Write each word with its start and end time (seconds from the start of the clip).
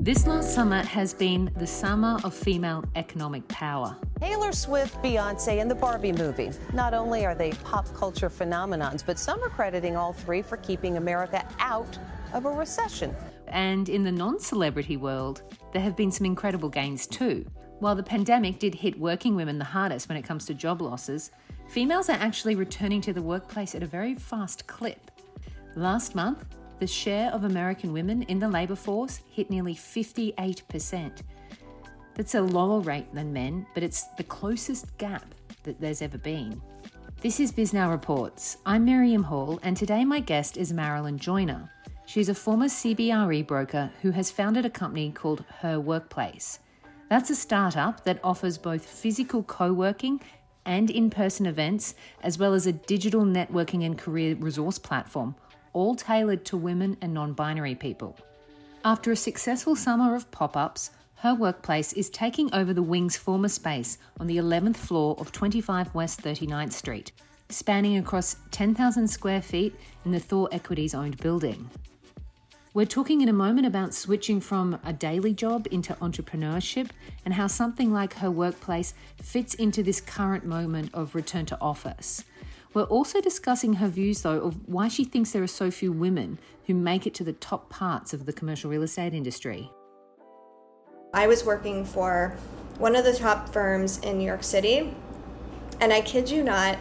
This 0.00 0.28
last 0.28 0.54
summer 0.54 0.84
has 0.84 1.12
been 1.12 1.50
the 1.56 1.66
summer 1.66 2.18
of 2.22 2.32
female 2.32 2.84
economic 2.94 3.46
power. 3.48 3.96
Taylor 4.20 4.52
Swift, 4.52 4.94
Beyonce, 5.02 5.60
and 5.60 5.68
the 5.68 5.74
Barbie 5.74 6.12
movie. 6.12 6.52
Not 6.72 6.94
only 6.94 7.26
are 7.26 7.34
they 7.34 7.50
pop 7.50 7.92
culture 7.94 8.30
phenomenons, 8.30 9.04
but 9.04 9.18
some 9.18 9.42
are 9.42 9.48
crediting 9.48 9.96
all 9.96 10.12
three 10.12 10.40
for 10.40 10.56
keeping 10.58 10.98
America 10.98 11.44
out 11.58 11.98
of 12.32 12.46
a 12.46 12.48
recession. 12.48 13.12
And 13.48 13.88
in 13.88 14.04
the 14.04 14.12
non 14.12 14.38
celebrity 14.38 14.96
world, 14.96 15.42
there 15.72 15.82
have 15.82 15.96
been 15.96 16.12
some 16.12 16.26
incredible 16.26 16.68
gains 16.68 17.08
too. 17.08 17.44
While 17.80 17.96
the 17.96 18.04
pandemic 18.04 18.60
did 18.60 18.76
hit 18.76 18.96
working 19.00 19.34
women 19.34 19.58
the 19.58 19.64
hardest 19.64 20.08
when 20.08 20.16
it 20.16 20.22
comes 20.22 20.46
to 20.46 20.54
job 20.54 20.80
losses, 20.80 21.32
females 21.70 22.08
are 22.08 22.18
actually 22.20 22.54
returning 22.54 23.00
to 23.00 23.12
the 23.12 23.20
workplace 23.20 23.74
at 23.74 23.82
a 23.82 23.86
very 23.86 24.14
fast 24.14 24.64
clip. 24.68 25.10
Last 25.74 26.14
month, 26.14 26.44
the 26.78 26.86
share 26.86 27.30
of 27.32 27.44
American 27.44 27.92
women 27.92 28.22
in 28.24 28.38
the 28.38 28.48
labour 28.48 28.76
force 28.76 29.20
hit 29.30 29.50
nearly 29.50 29.74
58%. 29.74 31.22
That's 32.14 32.34
a 32.34 32.40
lower 32.40 32.80
rate 32.80 33.12
than 33.12 33.32
men, 33.32 33.66
but 33.74 33.82
it's 33.82 34.04
the 34.16 34.24
closest 34.24 34.96
gap 34.98 35.34
that 35.64 35.80
there's 35.80 36.02
ever 36.02 36.18
been. 36.18 36.60
This 37.20 37.40
is 37.40 37.50
Bisnow 37.50 37.90
Reports. 37.90 38.58
I'm 38.64 38.84
Miriam 38.84 39.24
Hall, 39.24 39.58
and 39.64 39.76
today 39.76 40.04
my 40.04 40.20
guest 40.20 40.56
is 40.56 40.72
Marilynn 40.72 41.16
Joyner. 41.16 41.68
She's 42.06 42.28
a 42.28 42.34
former 42.34 42.66
CBRE 42.66 43.46
broker 43.46 43.90
who 44.02 44.12
has 44.12 44.30
founded 44.30 44.64
a 44.64 44.70
company 44.70 45.10
called 45.10 45.44
Her 45.60 45.80
Workplace. 45.80 46.60
That's 47.10 47.30
a 47.30 47.34
startup 47.34 48.04
that 48.04 48.20
offers 48.22 48.56
both 48.56 48.86
physical 48.86 49.42
co 49.42 49.72
working 49.72 50.20
and 50.64 50.90
in 50.90 51.10
person 51.10 51.46
events, 51.46 51.94
as 52.22 52.38
well 52.38 52.54
as 52.54 52.66
a 52.66 52.72
digital 52.72 53.22
networking 53.22 53.84
and 53.84 53.98
career 53.98 54.36
resource 54.36 54.78
platform 54.78 55.34
all 55.78 55.94
tailored 55.94 56.44
to 56.44 56.56
women 56.56 56.96
and 57.00 57.14
non 57.14 57.32
binary 57.32 57.76
people. 57.76 58.16
After 58.84 59.12
a 59.12 59.16
successful 59.16 59.76
summer 59.76 60.16
of 60.16 60.28
pop 60.32 60.56
ups, 60.56 60.90
her 61.18 61.34
workplace 61.34 61.92
is 61.92 62.10
taking 62.10 62.52
over 62.52 62.74
the 62.74 62.82
Wing's 62.82 63.16
former 63.16 63.48
space 63.48 63.96
on 64.18 64.26
the 64.26 64.38
11th 64.38 64.76
floor 64.76 65.14
of 65.18 65.30
25 65.30 65.94
West 65.94 66.20
39th 66.20 66.72
Street, 66.72 67.12
spanning 67.48 67.96
across 67.96 68.36
10,000 68.50 69.06
square 69.06 69.40
feet 69.40 69.74
in 70.04 70.10
the 70.10 70.18
Thor 70.18 70.48
Equities 70.50 70.94
owned 70.94 71.16
building. 71.18 71.70
We're 72.74 72.86
talking 72.86 73.20
in 73.20 73.28
a 73.28 73.32
moment 73.32 73.66
about 73.66 73.94
switching 73.94 74.40
from 74.40 74.80
a 74.84 74.92
daily 74.92 75.32
job 75.32 75.68
into 75.70 75.94
entrepreneurship 75.94 76.90
and 77.24 77.34
how 77.34 77.46
something 77.46 77.92
like 77.92 78.14
her 78.14 78.32
workplace 78.32 78.94
fits 79.22 79.54
into 79.54 79.84
this 79.84 80.00
current 80.00 80.44
moment 80.44 80.90
of 80.92 81.14
return 81.14 81.46
to 81.46 81.60
office. 81.60 82.24
We're 82.74 82.84
also 82.84 83.20
discussing 83.20 83.74
her 83.74 83.88
views, 83.88 84.22
though, 84.22 84.40
of 84.40 84.68
why 84.68 84.88
she 84.88 85.04
thinks 85.04 85.32
there 85.32 85.42
are 85.42 85.46
so 85.46 85.70
few 85.70 85.90
women 85.90 86.38
who 86.66 86.74
make 86.74 87.06
it 87.06 87.14
to 87.14 87.24
the 87.24 87.32
top 87.32 87.70
parts 87.70 88.12
of 88.12 88.26
the 88.26 88.32
commercial 88.32 88.70
real 88.70 88.82
estate 88.82 89.14
industry. 89.14 89.70
I 91.14 91.26
was 91.26 91.44
working 91.44 91.86
for 91.86 92.36
one 92.76 92.94
of 92.94 93.04
the 93.04 93.14
top 93.14 93.48
firms 93.48 93.98
in 94.00 94.18
New 94.18 94.26
York 94.26 94.42
City, 94.42 94.94
and 95.80 95.92
I 95.92 96.02
kid 96.02 96.30
you 96.30 96.42
not, 96.42 96.78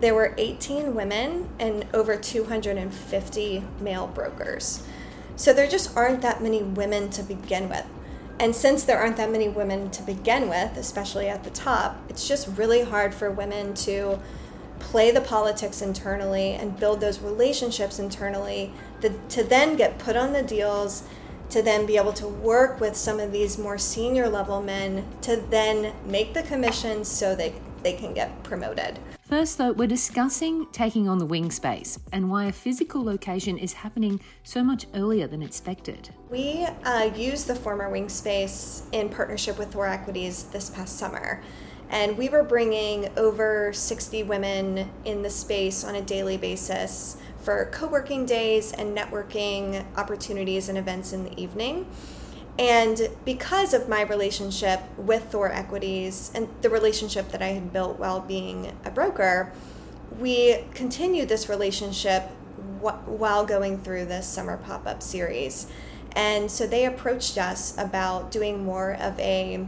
there 0.00 0.14
were 0.14 0.34
18 0.38 0.94
women 0.94 1.48
and 1.58 1.86
over 1.92 2.16
250 2.16 3.64
male 3.80 4.06
brokers. 4.06 4.86
So 5.36 5.52
there 5.52 5.66
just 5.66 5.94
aren't 5.96 6.22
that 6.22 6.42
many 6.42 6.62
women 6.62 7.10
to 7.10 7.22
begin 7.22 7.68
with. 7.68 7.84
And 8.40 8.54
since 8.54 8.84
there 8.84 8.98
aren't 8.98 9.16
that 9.16 9.30
many 9.30 9.48
women 9.48 9.90
to 9.90 10.02
begin 10.02 10.48
with, 10.48 10.76
especially 10.76 11.28
at 11.28 11.44
the 11.44 11.50
top, 11.50 12.00
it's 12.08 12.26
just 12.26 12.48
really 12.56 12.82
hard 12.82 13.12
for 13.12 13.30
women 13.30 13.74
to 13.74 14.20
play 14.80 15.10
the 15.10 15.20
politics 15.20 15.82
internally 15.82 16.52
and 16.52 16.78
build 16.78 17.00
those 17.00 17.20
relationships 17.20 17.98
internally 17.98 18.72
to, 19.00 19.10
to 19.28 19.42
then 19.44 19.76
get 19.76 19.98
put 19.98 20.16
on 20.16 20.32
the 20.32 20.42
deals 20.42 21.04
to 21.50 21.62
then 21.62 21.86
be 21.86 21.96
able 21.96 22.12
to 22.12 22.28
work 22.28 22.80
with 22.80 22.96
some 22.96 23.18
of 23.20 23.32
these 23.32 23.58
more 23.58 23.78
senior 23.78 24.28
level 24.28 24.62
men 24.62 25.06
to 25.22 25.36
then 25.36 25.94
make 26.06 26.34
the 26.34 26.42
commissions 26.42 27.08
so 27.08 27.34
they, 27.34 27.54
they 27.82 27.94
can 27.94 28.12
get 28.12 28.42
promoted. 28.42 28.98
First, 29.28 29.58
though, 29.58 29.72
we're 29.72 29.88
discussing 29.88 30.66
taking 30.72 31.06
on 31.06 31.18
the 31.18 31.26
wing 31.26 31.50
space 31.50 31.98
and 32.12 32.30
why 32.30 32.46
a 32.46 32.52
physical 32.52 33.04
location 33.04 33.58
is 33.58 33.74
happening 33.74 34.20
so 34.42 34.64
much 34.64 34.86
earlier 34.94 35.26
than 35.26 35.42
expected. 35.42 36.08
We 36.30 36.66
uh, 36.84 37.10
used 37.14 37.46
the 37.46 37.54
former 37.54 37.90
wing 37.90 38.08
space 38.08 38.84
in 38.92 39.10
partnership 39.10 39.58
with 39.58 39.72
Thor 39.72 39.86
Equities 39.86 40.44
this 40.44 40.70
past 40.70 40.98
summer. 40.98 41.42
And 41.90 42.18
we 42.18 42.28
were 42.28 42.42
bringing 42.42 43.08
over 43.16 43.72
60 43.72 44.22
women 44.24 44.90
in 45.04 45.22
the 45.22 45.30
space 45.30 45.84
on 45.84 45.94
a 45.94 46.02
daily 46.02 46.36
basis 46.36 47.16
for 47.40 47.68
co 47.72 47.86
working 47.86 48.26
days 48.26 48.72
and 48.72 48.96
networking 48.96 49.84
opportunities 49.96 50.68
and 50.68 50.76
events 50.76 51.12
in 51.12 51.24
the 51.24 51.40
evening. 51.40 51.86
And 52.58 53.08
because 53.24 53.72
of 53.72 53.88
my 53.88 54.02
relationship 54.02 54.80
with 54.96 55.24
Thor 55.30 55.50
Equities 55.50 56.32
and 56.34 56.48
the 56.60 56.68
relationship 56.68 57.30
that 57.30 57.40
I 57.40 57.48
had 57.48 57.72
built 57.72 57.98
while 57.98 58.20
being 58.20 58.76
a 58.84 58.90
broker, 58.90 59.52
we 60.18 60.64
continued 60.74 61.28
this 61.28 61.48
relationship 61.48 62.24
while 62.80 63.46
going 63.46 63.78
through 63.78 64.06
this 64.06 64.26
summer 64.26 64.56
pop 64.56 64.86
up 64.86 65.02
series. 65.02 65.68
And 66.12 66.50
so 66.50 66.66
they 66.66 66.84
approached 66.84 67.38
us 67.38 67.76
about 67.78 68.30
doing 68.30 68.64
more 68.64 68.94
of 68.94 69.18
a 69.20 69.66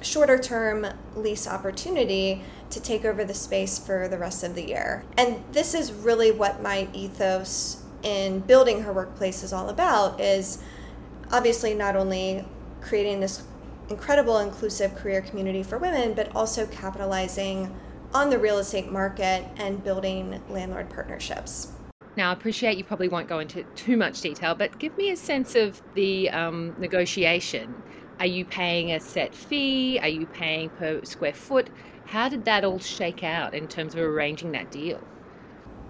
shorter 0.00 0.38
term 0.38 0.86
lease 1.14 1.46
opportunity 1.46 2.42
to 2.70 2.80
take 2.80 3.04
over 3.04 3.24
the 3.24 3.34
space 3.34 3.78
for 3.78 4.08
the 4.08 4.18
rest 4.18 4.42
of 4.42 4.54
the 4.54 4.66
year. 4.66 5.04
And 5.18 5.44
this 5.52 5.74
is 5.74 5.92
really 5.92 6.30
what 6.30 6.62
my 6.62 6.88
ethos 6.92 7.82
in 8.02 8.40
building 8.40 8.82
her 8.82 8.92
workplace 8.92 9.42
is 9.42 9.52
all 9.52 9.68
about 9.68 10.20
is 10.20 10.58
obviously 11.30 11.74
not 11.74 11.96
only 11.96 12.44
creating 12.80 13.20
this 13.20 13.44
incredible 13.88 14.38
inclusive 14.38 14.94
career 14.94 15.20
community 15.20 15.62
for 15.62 15.78
women 15.78 16.14
but 16.14 16.34
also 16.34 16.66
capitalizing 16.66 17.74
on 18.14 18.30
the 18.30 18.38
real 18.38 18.58
estate 18.58 18.90
market 18.90 19.44
and 19.56 19.82
building 19.84 20.42
landlord 20.48 20.90
partnerships. 20.90 21.72
Now, 22.16 22.28
I 22.28 22.32
appreciate 22.34 22.76
you 22.76 22.84
probably 22.84 23.08
won't 23.08 23.26
go 23.26 23.38
into 23.38 23.62
too 23.74 23.96
much 23.96 24.20
detail, 24.20 24.54
but 24.54 24.78
give 24.78 24.96
me 24.98 25.10
a 25.10 25.16
sense 25.16 25.54
of 25.54 25.80
the 25.94 26.28
um, 26.28 26.74
negotiation 26.78 27.74
are 28.22 28.26
you 28.26 28.44
paying 28.44 28.92
a 28.92 29.00
set 29.00 29.34
fee? 29.34 29.98
Are 30.00 30.06
you 30.06 30.26
paying 30.26 30.68
per 30.68 31.04
square 31.04 31.34
foot? 31.34 31.70
How 32.06 32.28
did 32.28 32.44
that 32.44 32.62
all 32.62 32.78
shake 32.78 33.24
out 33.24 33.52
in 33.52 33.66
terms 33.66 33.94
of 33.94 34.00
arranging 34.00 34.52
that 34.52 34.70
deal? 34.70 35.00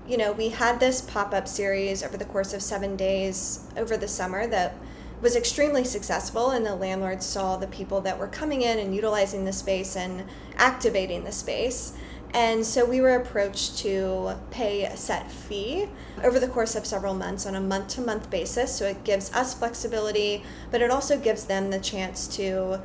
You 0.09 0.17
know, 0.17 0.33
we 0.33 0.49
had 0.49 0.81
this 0.81 1.03
pop 1.03 1.35
up 1.35 1.47
series 1.47 2.03
over 2.03 2.17
the 2.17 2.25
course 2.25 2.55
of 2.55 2.63
seven 2.63 2.97
days 2.97 3.67
over 3.77 3.99
the 3.99 4.09
summer 4.09 4.47
that 4.47 4.77
was 5.21 5.37
extremely 5.37 5.85
successful, 5.85 6.53
and 6.53 6.65
the 6.65 6.75
landlords 6.75 7.27
saw 7.27 7.59
the 7.59 7.67
people 7.67 8.01
that 8.01 8.19
were 8.19 8.29
coming 8.29 8.63
in 8.63 8.79
and 8.79 8.95
utilizing 8.95 9.45
the 9.45 9.53
space 9.53 9.95
and 9.95 10.25
activating 10.57 11.25
the 11.25 11.33
space. 11.33 11.93
And 12.35 12.65
so 12.65 12.85
we 12.87 13.01
were 13.01 13.15
approached 13.15 13.77
to 13.79 14.37
pay 14.51 14.85
a 14.85 14.97
set 14.97 15.31
fee 15.31 15.89
over 16.25 16.41
the 16.41 16.49
course 16.49 16.75
of 16.75 16.87
several 16.87 17.13
months 17.13 17.45
on 17.45 17.55
a 17.55 17.61
month 17.61 17.89
to 17.89 18.01
month 18.01 18.31
basis. 18.31 18.75
So 18.75 18.87
it 18.87 19.05
gives 19.05 19.33
us 19.35 19.53
flexibility, 19.53 20.43
but 20.71 20.81
it 20.81 20.91
also 20.91 21.19
gives 21.19 21.45
them 21.45 21.71
the 21.71 21.79
chance 21.79 22.27
to, 22.37 22.81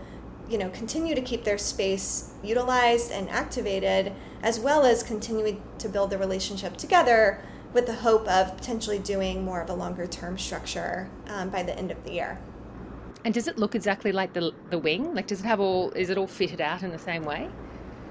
you 0.50 0.58
know, 0.58 0.70
continue 0.70 1.16
to 1.16 1.22
keep 1.22 1.46
their 1.46 1.58
space 1.58 2.34
utilized 2.44 3.10
and 3.12 3.30
activated, 3.30 4.12
as 4.44 4.60
well 4.60 4.84
as 4.84 5.02
continuing 5.02 5.62
to 5.78 5.88
build 5.88 6.10
the 6.10 6.18
relationship 6.18 6.76
together 6.76 7.42
with 7.74 7.86
the 7.86 7.96
hope 7.96 8.28
of 8.28 8.56
potentially 8.58 9.00
doing 9.00 9.46
more 9.46 9.62
of 9.62 9.70
a 9.70 9.74
longer 9.74 10.08
term 10.08 10.38
structure 10.38 11.10
um, 11.28 11.50
by 11.50 11.64
the 11.64 11.78
end 11.78 11.92
of 11.92 12.04
the 12.04 12.12
year. 12.12 12.40
And 13.24 13.34
does 13.34 13.48
it 13.48 13.58
look 13.58 13.76
exactly 13.76 14.12
like 14.12 14.34
the 14.34 14.52
the 14.70 14.78
wing? 14.78 15.14
Like, 15.14 15.28
does 15.28 15.40
it 15.40 15.46
have 15.46 15.60
all? 15.60 15.92
Is 15.92 16.10
it 16.10 16.18
all 16.18 16.28
fitted 16.28 16.62
out 16.62 16.84
in 16.84 16.92
the 16.92 17.00
same 17.00 17.24
way? 17.24 17.50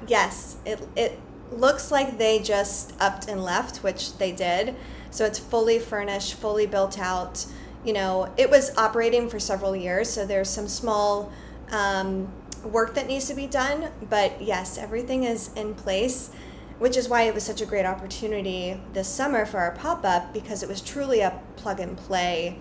Yes, 0.06 0.56
it 0.64 0.86
it 0.96 1.18
looks 1.52 1.90
like 1.90 2.18
they 2.18 2.38
just 2.38 2.92
upped 3.00 3.28
and 3.28 3.42
left, 3.42 3.78
which 3.78 4.18
they 4.18 4.32
did. 4.32 4.74
So 5.10 5.24
it's 5.24 5.38
fully 5.38 5.78
furnished, 5.78 6.34
fully 6.34 6.66
built 6.66 6.98
out. 6.98 7.46
You 7.84 7.92
know, 7.92 8.32
it 8.36 8.50
was 8.50 8.76
operating 8.76 9.28
for 9.28 9.38
several 9.38 9.76
years, 9.76 10.10
so 10.10 10.26
there's 10.26 10.50
some 10.50 10.66
small 10.68 11.32
um, 11.70 12.32
work 12.64 12.94
that 12.94 13.06
needs 13.06 13.28
to 13.28 13.34
be 13.34 13.46
done. 13.46 13.90
But 14.10 14.42
yes, 14.42 14.76
everything 14.76 15.24
is 15.24 15.52
in 15.54 15.74
place, 15.74 16.30
which 16.78 16.96
is 16.96 17.08
why 17.08 17.22
it 17.22 17.34
was 17.34 17.44
such 17.44 17.60
a 17.60 17.66
great 17.66 17.86
opportunity 17.86 18.80
this 18.92 19.08
summer 19.08 19.46
for 19.46 19.58
our 19.58 19.70
pop 19.70 20.04
up 20.04 20.34
because 20.34 20.62
it 20.62 20.68
was 20.68 20.80
truly 20.80 21.20
a 21.20 21.40
plug 21.56 21.80
and 21.80 21.96
play 21.96 22.58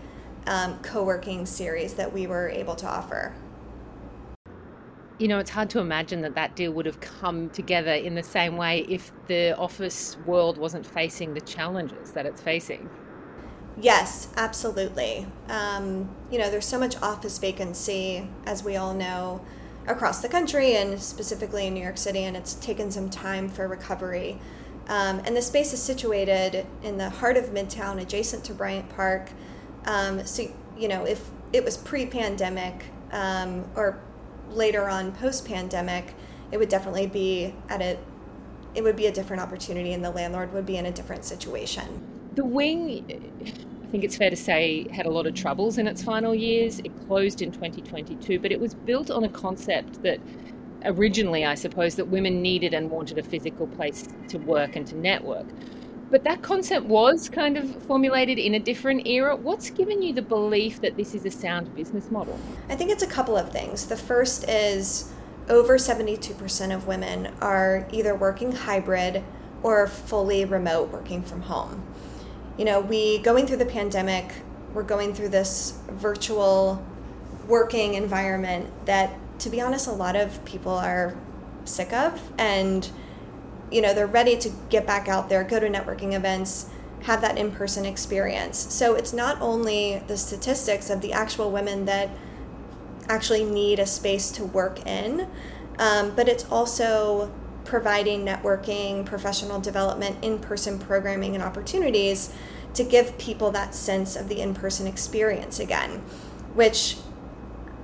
um, 0.47 0.77
co 0.83 1.03
working 1.03 1.45
series 1.47 1.95
that 1.95 2.13
we 2.13 2.27
were 2.27 2.49
able 2.49 2.75
to 2.75 2.87
offer 2.87 3.33
you 5.17 5.27
know, 5.27 5.39
it's 5.39 5.50
hard 5.50 5.69
to 5.71 5.79
imagine 5.79 6.21
that 6.21 6.35
that 6.35 6.56
deal 6.56 6.71
would 6.73 6.85
have 6.85 7.00
come 7.00 7.50
together 7.50 7.94
in 7.94 8.15
the 8.15 8.23
same 8.23 8.57
way 8.57 8.85
if 8.89 9.12
the 9.27 9.57
office 9.57 10.17
world 10.25 10.57
wasn't 10.57 10.85
facing 10.85 11.33
the 11.33 11.41
challenges 11.41 12.12
that 12.12 12.25
it's 12.25 12.41
facing. 12.41 12.89
Yes, 13.77 14.29
absolutely. 14.38 15.27
Um, 15.50 16.13
you 16.31 16.38
know, 16.38 16.50
there's 16.50 16.65
so 16.65 16.79
much 16.79 17.01
office 17.01 17.38
vacancy, 17.38 18.27
as 18.45 18.63
we 18.63 18.75
all 18.75 18.94
know, 18.94 19.45
across 19.88 20.21
the 20.21 20.29
country 20.29 20.75
and 20.75 21.01
specifically 21.01 21.68
in 21.68 21.73
New 21.73 21.83
York 21.83 21.97
City, 21.97 22.23
and 22.23 22.35
it's 22.35 22.53
taken 22.56 22.89
some 22.91 23.09
time 23.09 23.50
for 23.50 23.68
recovery. 23.68 24.39
Um, 24.88 25.19
and 25.25 25.35
the 25.35 25.41
space 25.41 25.73
is 25.73 25.81
situated 25.81 26.65
in 26.83 26.97
the 26.97 27.09
heart 27.09 27.38
of 27.38 27.45
Midtown, 27.45 28.01
adjacent 28.01 28.44
to 28.45 28.53
Bryant 28.53 28.89
Park. 28.89 29.29
Um, 29.85 30.25
so, 30.25 30.51
you 30.77 30.88
know, 30.88 31.06
if 31.06 31.29
it 31.53 31.63
was 31.63 31.77
pre-pandemic 31.77 32.85
um, 33.11 33.65
or 33.75 34.00
later 34.50 34.89
on 34.89 35.12
post-pandemic, 35.12 36.15
it 36.51 36.57
would 36.57 36.69
definitely 36.69 37.07
be 37.07 37.53
at 37.69 37.81
a 37.81 37.97
it 38.75 38.83
would 38.83 38.97
be 38.97 39.07
a 39.07 39.12
different 39.12 39.42
opportunity 39.42 39.94
and 39.94 40.03
the 40.03 40.12
landlord 40.12 40.51
would 40.51 40.65
be 40.65 40.75
in 40.75 40.86
a 40.86 40.92
different 40.92 41.24
situation. 41.24 42.06
The 42.36 42.44
wing, 42.44 43.06
I 43.81 43.86
think 43.88 44.03
it's 44.03 44.18
fair 44.18 44.30
to 44.30 44.36
say, 44.36 44.86
had 44.92 45.06
a 45.06 45.09
lot 45.09 45.25
of 45.25 45.33
troubles 45.33 45.77
in 45.77 45.88
its 45.88 46.03
final 46.03 46.36
years. 46.36 46.80
It 46.80 46.92
closed 47.07 47.42
in 47.42 47.53
2022, 47.53 48.38
but 48.38 48.51
it 48.51 48.59
was 48.59 48.74
built 48.74 49.09
on 49.09 49.24
a 49.24 49.30
concept 49.30 50.03
that 50.03 50.19
originally, 50.83 51.45
I 51.45 51.56
suppose, 51.56 51.95
that 51.95 52.09
women 52.09 52.42
needed 52.42 52.74
and 52.74 52.92
wanted 52.92 53.18
a 53.18 53.24
physical 53.24 53.68
place 53.68 54.09
to 54.27 54.38
work 54.39 54.75
and 54.75 54.86
to 54.88 54.97
network. 54.97 55.45
But 56.12 56.24
that 56.24 56.42
concept 56.42 56.86
was 56.86 57.30
kind 57.30 57.57
of 57.57 57.84
formulated 57.84 58.38
in 58.38 58.54
a 58.54 58.60
different 58.60 59.07
era. 59.07 59.36
What's 59.36 59.69
given 59.69 60.02
you 60.02 60.13
the 60.13 60.22
belief 60.22 60.81
that 60.81 60.98
this 60.98 61.16
is 61.16 61.25
a 61.25 61.31
sound 61.31 61.74
business 61.75 62.12
model? 62.12 62.40
I 62.69 62.75
think 62.75 62.92
it's 62.92 63.04
a 63.04 63.07
couple 63.07 63.36
of 63.36 63.52
things. 63.52 63.88
The 63.88 63.98
first 63.98 64.48
is 64.48 65.12
over 65.50 65.78
72% 65.78 66.75
of 66.75 66.88
women 66.88 67.34
are 67.42 67.88
either 67.92 68.16
working 68.16 68.52
hybrid 68.52 69.24
or 69.63 69.88
fully 69.88 70.46
remote 70.46 70.92
working 70.92 71.24
from 71.24 71.42
home. 71.42 71.84
You 72.57 72.66
know, 72.66 72.80
we 72.80 73.18
going 73.19 73.48
through 73.48 73.57
the 73.57 73.66
pandemic, 73.66 74.31
we're 74.74 74.84
going 74.84 75.13
through 75.13 75.30
this 75.30 75.80
virtual 75.90 76.86
working 77.48 77.96
environment 77.96 78.69
that 78.86 79.18
to 79.40 79.50
be 79.50 79.62
honest 79.62 79.88
a 79.88 79.92
lot 79.92 80.16
of 80.16 80.44
people 80.46 80.72
are 80.72 81.16
sick 81.66 81.94
of 81.94 82.31
and 82.38 82.90
you 83.75 83.81
know, 83.81 83.94
they're 83.94 84.07
ready 84.07 84.38
to 84.38 84.50
get 84.69 84.88
back 84.88 85.10
out 85.10 85.27
there, 85.27 85.44
go 85.44 85.60
to 85.60 85.68
networking 85.68 86.13
events, 86.13 86.69
have 87.04 87.19
that 87.19 87.38
in-person 87.38 87.86
experience. 87.86 88.74
So 88.74 88.95
it's 88.95 89.12
not 89.12 89.42
only 89.42 90.01
the 90.07 90.16
statistics 90.16 90.89
of 90.89 91.01
the 91.01 91.12
actual 91.12 91.51
women 91.51 91.83
that 91.83 92.10
actually 93.10 93.44
need 93.44 93.80
a 93.80 93.86
space 93.86 94.31
to 94.31 94.45
work 94.45 94.88
in, 94.88 95.27
um, 95.77 96.16
but 96.16 96.30
it's 96.30 96.45
also 96.50 97.33
providing 97.66 98.25
networking, 98.25 99.06
professional 99.06 99.60
development, 99.60 100.24
in 100.24 100.39
person 100.39 100.80
programming, 100.80 101.36
and 101.36 101.44
opportunities 101.44 102.33
to 102.75 102.83
give 102.86 103.18
people 103.18 103.51
that 103.51 103.75
sense 103.75 104.16
of 104.16 104.30
the 104.30 104.39
in 104.39 104.54
person 104.54 104.88
experience 104.88 105.60
again, 105.60 106.00
which 106.54 106.95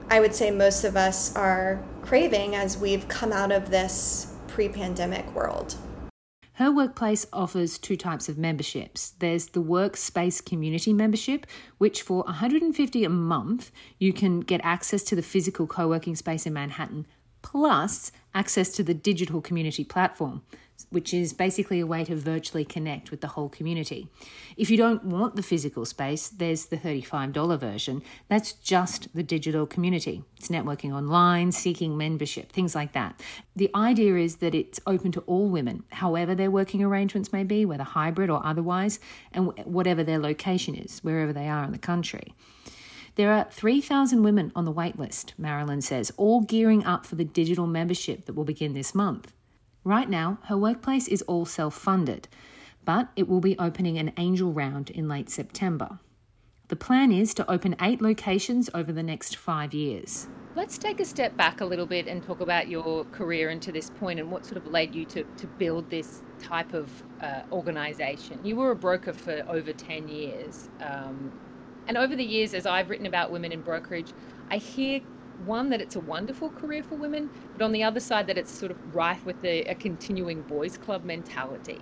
I 0.09 0.21
would 0.21 0.33
say 0.33 0.51
most 0.51 0.85
of 0.85 0.95
us 0.95 1.35
are 1.35 1.83
craving 2.01 2.55
as 2.55 2.77
we've 2.77 3.09
come 3.09 3.33
out 3.33 3.51
of 3.51 3.71
this 3.71 4.30
pre 4.51 4.67
pandemic 4.67 5.33
world. 5.33 5.75
Her 6.53 6.71
workplace 6.71 7.25
offers 7.31 7.77
two 7.77 7.95
types 7.95 8.27
of 8.27 8.37
memberships. 8.37 9.11
There's 9.19 9.47
the 9.47 9.63
Workspace 9.63 10.45
Community 10.45 10.91
Membership, 10.91 11.47
which 11.77 12.01
for 12.01 12.23
150 12.23 13.03
a 13.05 13.09
month, 13.09 13.71
you 13.97 14.11
can 14.11 14.41
get 14.41 14.59
access 14.63 15.03
to 15.03 15.15
the 15.15 15.21
physical 15.21 15.65
co 15.65 15.87
working 15.87 16.17
space 16.17 16.45
in 16.45 16.53
Manhattan, 16.53 17.07
plus 17.41 18.11
access 18.35 18.69
to 18.73 18.83
the 18.83 18.93
digital 18.93 19.41
community 19.41 19.85
platform 19.85 20.43
which 20.89 21.13
is 21.13 21.33
basically 21.33 21.79
a 21.79 21.85
way 21.85 22.03
to 22.03 22.15
virtually 22.15 22.65
connect 22.65 23.11
with 23.11 23.21
the 23.21 23.27
whole 23.27 23.49
community. 23.49 24.07
If 24.57 24.69
you 24.69 24.77
don't 24.77 25.03
want 25.05 25.35
the 25.35 25.43
physical 25.43 25.85
space, 25.85 26.29
there's 26.29 26.65
the 26.65 26.77
$35 26.77 27.59
version. 27.59 28.01
That's 28.27 28.53
just 28.53 29.13
the 29.13 29.23
digital 29.23 29.65
community. 29.65 30.23
It's 30.37 30.49
networking 30.49 30.93
online, 30.93 31.51
seeking 31.51 31.97
membership, 31.97 32.51
things 32.51 32.75
like 32.75 32.93
that. 32.93 33.21
The 33.55 33.69
idea 33.75 34.15
is 34.15 34.37
that 34.37 34.55
it's 34.55 34.79
open 34.87 35.11
to 35.13 35.21
all 35.21 35.49
women, 35.49 35.83
however 35.91 36.33
their 36.35 36.51
working 36.51 36.83
arrangements 36.83 37.31
may 37.31 37.43
be, 37.43 37.65
whether 37.65 37.83
hybrid 37.83 38.29
or 38.29 38.45
otherwise, 38.45 38.99
and 39.31 39.53
whatever 39.65 40.03
their 40.03 40.19
location 40.19 40.75
is, 40.75 40.99
wherever 40.99 41.33
they 41.33 41.47
are 41.47 41.63
in 41.63 41.71
the 41.71 41.77
country. 41.77 42.33
There 43.15 43.33
are 43.33 43.47
3,000 43.51 44.23
women 44.23 44.53
on 44.55 44.63
the 44.63 44.73
waitlist, 44.73 45.33
Marilynn 45.39 45.83
says, 45.83 46.13
all 46.15 46.41
gearing 46.41 46.85
up 46.85 47.05
for 47.05 47.15
the 47.15 47.25
digital 47.25 47.67
membership 47.67 48.25
that 48.25 48.33
will 48.33 48.45
begin 48.45 48.73
this 48.73 48.95
month. 48.95 49.33
Right 49.83 50.09
now, 50.09 50.37
her 50.43 50.57
workplace 50.57 51.07
is 51.07 51.23
all 51.23 51.45
self 51.45 51.73
funded, 51.73 52.27
but 52.85 53.09
it 53.15 53.27
will 53.27 53.39
be 53.39 53.57
opening 53.57 53.97
an 53.97 54.13
angel 54.17 54.53
round 54.53 54.91
in 54.91 55.07
late 55.07 55.29
September. 55.29 55.99
The 56.67 56.75
plan 56.75 57.11
is 57.11 57.33
to 57.33 57.51
open 57.51 57.75
eight 57.81 58.01
locations 58.01 58.69
over 58.73 58.93
the 58.93 59.03
next 59.03 59.35
five 59.35 59.73
years. 59.73 60.27
Let's 60.55 60.77
take 60.77 60.99
a 60.99 61.05
step 61.05 61.35
back 61.35 61.61
a 61.61 61.65
little 61.65 61.85
bit 61.85 62.07
and 62.07 62.21
talk 62.21 62.41
about 62.41 62.67
your 62.67 63.05
career 63.05 63.49
and 63.49 63.61
to 63.63 63.71
this 63.71 63.89
point 63.89 64.19
and 64.19 64.29
what 64.29 64.45
sort 64.45 64.57
of 64.57 64.67
led 64.67 64.93
you 64.93 65.03
to, 65.05 65.23
to 65.23 65.47
build 65.47 65.89
this 65.89 66.21
type 66.39 66.73
of 66.73 66.89
uh, 67.21 67.41
organization. 67.51 68.39
You 68.43 68.57
were 68.57 68.71
a 68.71 68.75
broker 68.75 69.13
for 69.13 69.43
over 69.49 69.73
10 69.73 70.07
years. 70.07 70.69
Um, 70.79 71.31
and 71.87 71.97
over 71.97 72.15
the 72.15 72.23
years, 72.23 72.53
as 72.53 72.65
I've 72.65 72.89
written 72.89 73.05
about 73.07 73.31
women 73.31 73.51
in 73.51 73.61
brokerage, 73.61 74.13
I 74.49 74.57
hear 74.57 75.01
one 75.45 75.69
that 75.69 75.81
it's 75.81 75.95
a 75.95 75.99
wonderful 75.99 76.49
career 76.49 76.83
for 76.83 76.95
women, 76.95 77.29
but 77.53 77.63
on 77.63 77.71
the 77.71 77.83
other 77.83 77.99
side 77.99 78.27
that 78.27 78.37
it's 78.37 78.51
sort 78.51 78.71
of 78.71 78.95
rife 78.95 79.25
with 79.25 79.43
a, 79.43 79.63
a 79.63 79.75
continuing 79.75 80.41
boys' 80.43 80.77
club 80.77 81.03
mentality. 81.03 81.81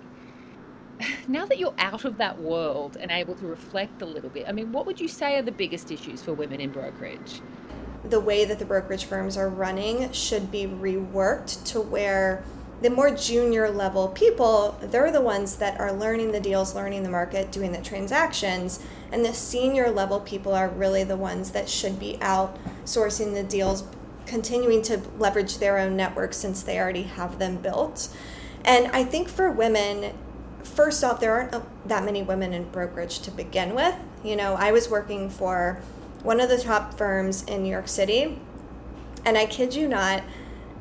Now 1.28 1.46
that 1.46 1.58
you're 1.58 1.74
out 1.78 2.04
of 2.04 2.18
that 2.18 2.40
world 2.40 2.96
and 3.00 3.10
able 3.10 3.34
to 3.36 3.46
reflect 3.46 4.02
a 4.02 4.06
little 4.06 4.30
bit, 4.30 4.46
I 4.48 4.52
mean, 4.52 4.72
what 4.72 4.84
would 4.86 5.00
you 5.00 5.08
say 5.08 5.38
are 5.38 5.42
the 5.42 5.52
biggest 5.52 5.90
issues 5.90 6.22
for 6.22 6.32
women 6.32 6.60
in 6.60 6.70
brokerage? 6.70 7.40
The 8.04 8.20
way 8.20 8.44
that 8.44 8.58
the 8.58 8.64
brokerage 8.64 9.04
firms 9.04 9.36
are 9.36 9.48
running 9.48 10.12
should 10.12 10.50
be 10.50 10.66
reworked 10.66 11.64
to 11.66 11.80
where 11.80 12.42
the 12.82 12.90
more 12.90 13.10
junior 13.10 13.70
level 13.70 14.08
people, 14.08 14.78
they're 14.80 15.12
the 15.12 15.20
ones 15.20 15.56
that 15.56 15.78
are 15.78 15.92
learning 15.92 16.32
the 16.32 16.40
deals, 16.40 16.74
learning 16.74 17.02
the 17.02 17.10
market, 17.10 17.52
doing 17.52 17.72
the 17.72 17.82
transactions. 17.82 18.80
And 19.12 19.22
the 19.24 19.34
senior 19.34 19.90
level 19.90 20.20
people 20.20 20.54
are 20.54 20.68
really 20.68 21.04
the 21.04 21.16
ones 21.16 21.50
that 21.50 21.68
should 21.68 21.98
be 21.98 22.18
out 22.22 22.56
sourcing 22.90 23.34
the 23.34 23.42
deals, 23.42 23.84
continuing 24.26 24.82
to 24.82 25.00
leverage 25.18 25.58
their 25.58 25.78
own 25.78 25.96
network 25.96 26.34
since 26.34 26.62
they 26.62 26.78
already 26.78 27.04
have 27.04 27.38
them 27.38 27.56
built. 27.56 28.08
And 28.64 28.88
I 28.88 29.04
think 29.04 29.28
for 29.28 29.50
women, 29.50 30.12
first 30.62 31.02
off, 31.04 31.20
there 31.20 31.32
aren't 31.32 31.88
that 31.88 32.04
many 32.04 32.22
women 32.22 32.52
in 32.52 32.64
brokerage 32.70 33.20
to 33.20 33.30
begin 33.30 33.74
with. 33.74 33.94
You 34.24 34.36
know, 34.36 34.54
I 34.54 34.72
was 34.72 34.88
working 34.88 35.30
for 35.30 35.80
one 36.22 36.40
of 36.40 36.48
the 36.48 36.58
top 36.58 36.94
firms 36.98 37.42
in 37.44 37.62
New 37.62 37.70
York 37.70 37.88
City, 37.88 38.38
and 39.24 39.38
I 39.38 39.46
kid 39.46 39.74
you 39.74 39.88
not, 39.88 40.22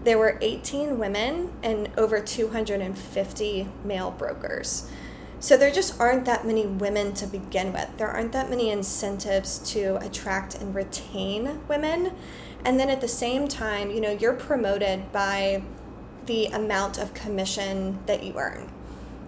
there 0.04 0.18
were 0.18 0.38
18 0.42 0.98
women 0.98 1.52
and 1.62 1.90
over 1.98 2.20
250 2.20 3.68
male 3.84 4.12
brokers. 4.12 4.90
So 5.42 5.56
there 5.56 5.72
just 5.72 6.00
aren't 6.00 6.26
that 6.26 6.46
many 6.46 6.66
women 6.66 7.14
to 7.14 7.26
begin 7.26 7.72
with. 7.72 7.88
There 7.98 8.10
aren't 8.10 8.34
that 8.34 8.50
many 8.50 8.72
incentives 8.72 9.60
to 9.72 9.96
attract 10.06 10.56
and 10.56 10.76
retain 10.76 11.62
women. 11.68 12.14
And 12.66 12.78
then 12.78 12.90
at 12.90 13.00
the 13.00 13.08
same 13.08 13.48
time, 13.48 13.90
you 13.90 14.02
know, 14.02 14.12
you're 14.12 14.34
promoted 14.34 15.12
by 15.14 15.64
the 16.26 16.48
amount 16.48 16.98
of 16.98 17.14
commission 17.14 18.00
that 18.06 18.22
you 18.24 18.38
earn. 18.38 18.70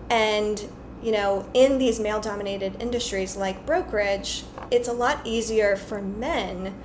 And, 0.10 0.70
you 1.01 1.13
know, 1.13 1.50
in 1.53 1.77
these 1.77 1.98
male 2.00 2.20
dominated 2.20 2.82
industries 2.82 3.38
like 3.38 3.65
brokerage, 3.65 4.44
it's 4.70 4.89
a 4.89 4.94
lot 4.94 5.25
easier 5.25 5.77
for 5.77 6.01
men 6.01 6.75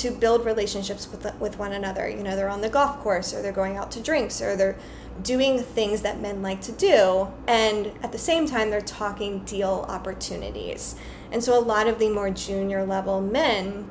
to 0.00 0.10
build 0.10 0.44
relationships 0.44 1.08
with 1.10 1.32
with 1.40 1.58
one 1.58 1.72
another. 1.72 2.08
You 2.08 2.22
know, 2.22 2.36
they're 2.36 2.48
on 2.48 2.60
the 2.60 2.68
golf 2.68 2.98
course 3.00 3.34
or 3.34 3.42
they're 3.42 3.52
going 3.52 3.76
out 3.76 3.90
to 3.92 4.00
drinks 4.00 4.40
or 4.40 4.56
they're 4.56 4.78
doing 5.22 5.58
things 5.58 6.02
that 6.02 6.20
men 6.20 6.40
like 6.40 6.62
to 6.62 6.72
do 6.72 7.28
and 7.46 7.92
at 8.02 8.10
the 8.10 8.16
same 8.16 8.46
time 8.46 8.70
they're 8.70 8.80
talking 8.80 9.40
deal 9.40 9.84
opportunities. 9.88 10.96
And 11.30 11.44
so 11.44 11.58
a 11.58 11.60
lot 11.60 11.86
of 11.86 11.98
the 11.98 12.08
more 12.08 12.30
junior 12.30 12.86
level 12.86 13.20
men 13.20 13.88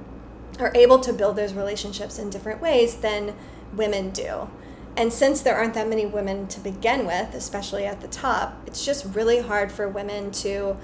are 0.60 0.72
able 0.75 1.00
to 1.00 1.13
build 1.13 1.36
those 1.36 1.54
relationships 1.54 2.18
in 2.18 2.30
different 2.30 2.62
ways 2.62 2.96
than 2.98 3.36
women 3.75 4.10
do. 4.10 4.50
And 4.98 5.13
since 5.13 5.42
there 5.42 5.56
aren't 5.56 5.75
that 5.75 5.88
many 5.88 6.06
women 6.06 6.48
to 6.48 6.60
begin 6.60 7.06
with, 7.06 7.34
especially 7.34 7.86
at 7.86 8.01
the 8.01 8.08
top, 8.08 8.62
it's 8.66 8.84
just 8.84 9.06
really 9.16 9.39
hard 9.39 9.72
for 9.72 9.88
women 9.88 10.32
to 10.32 10.75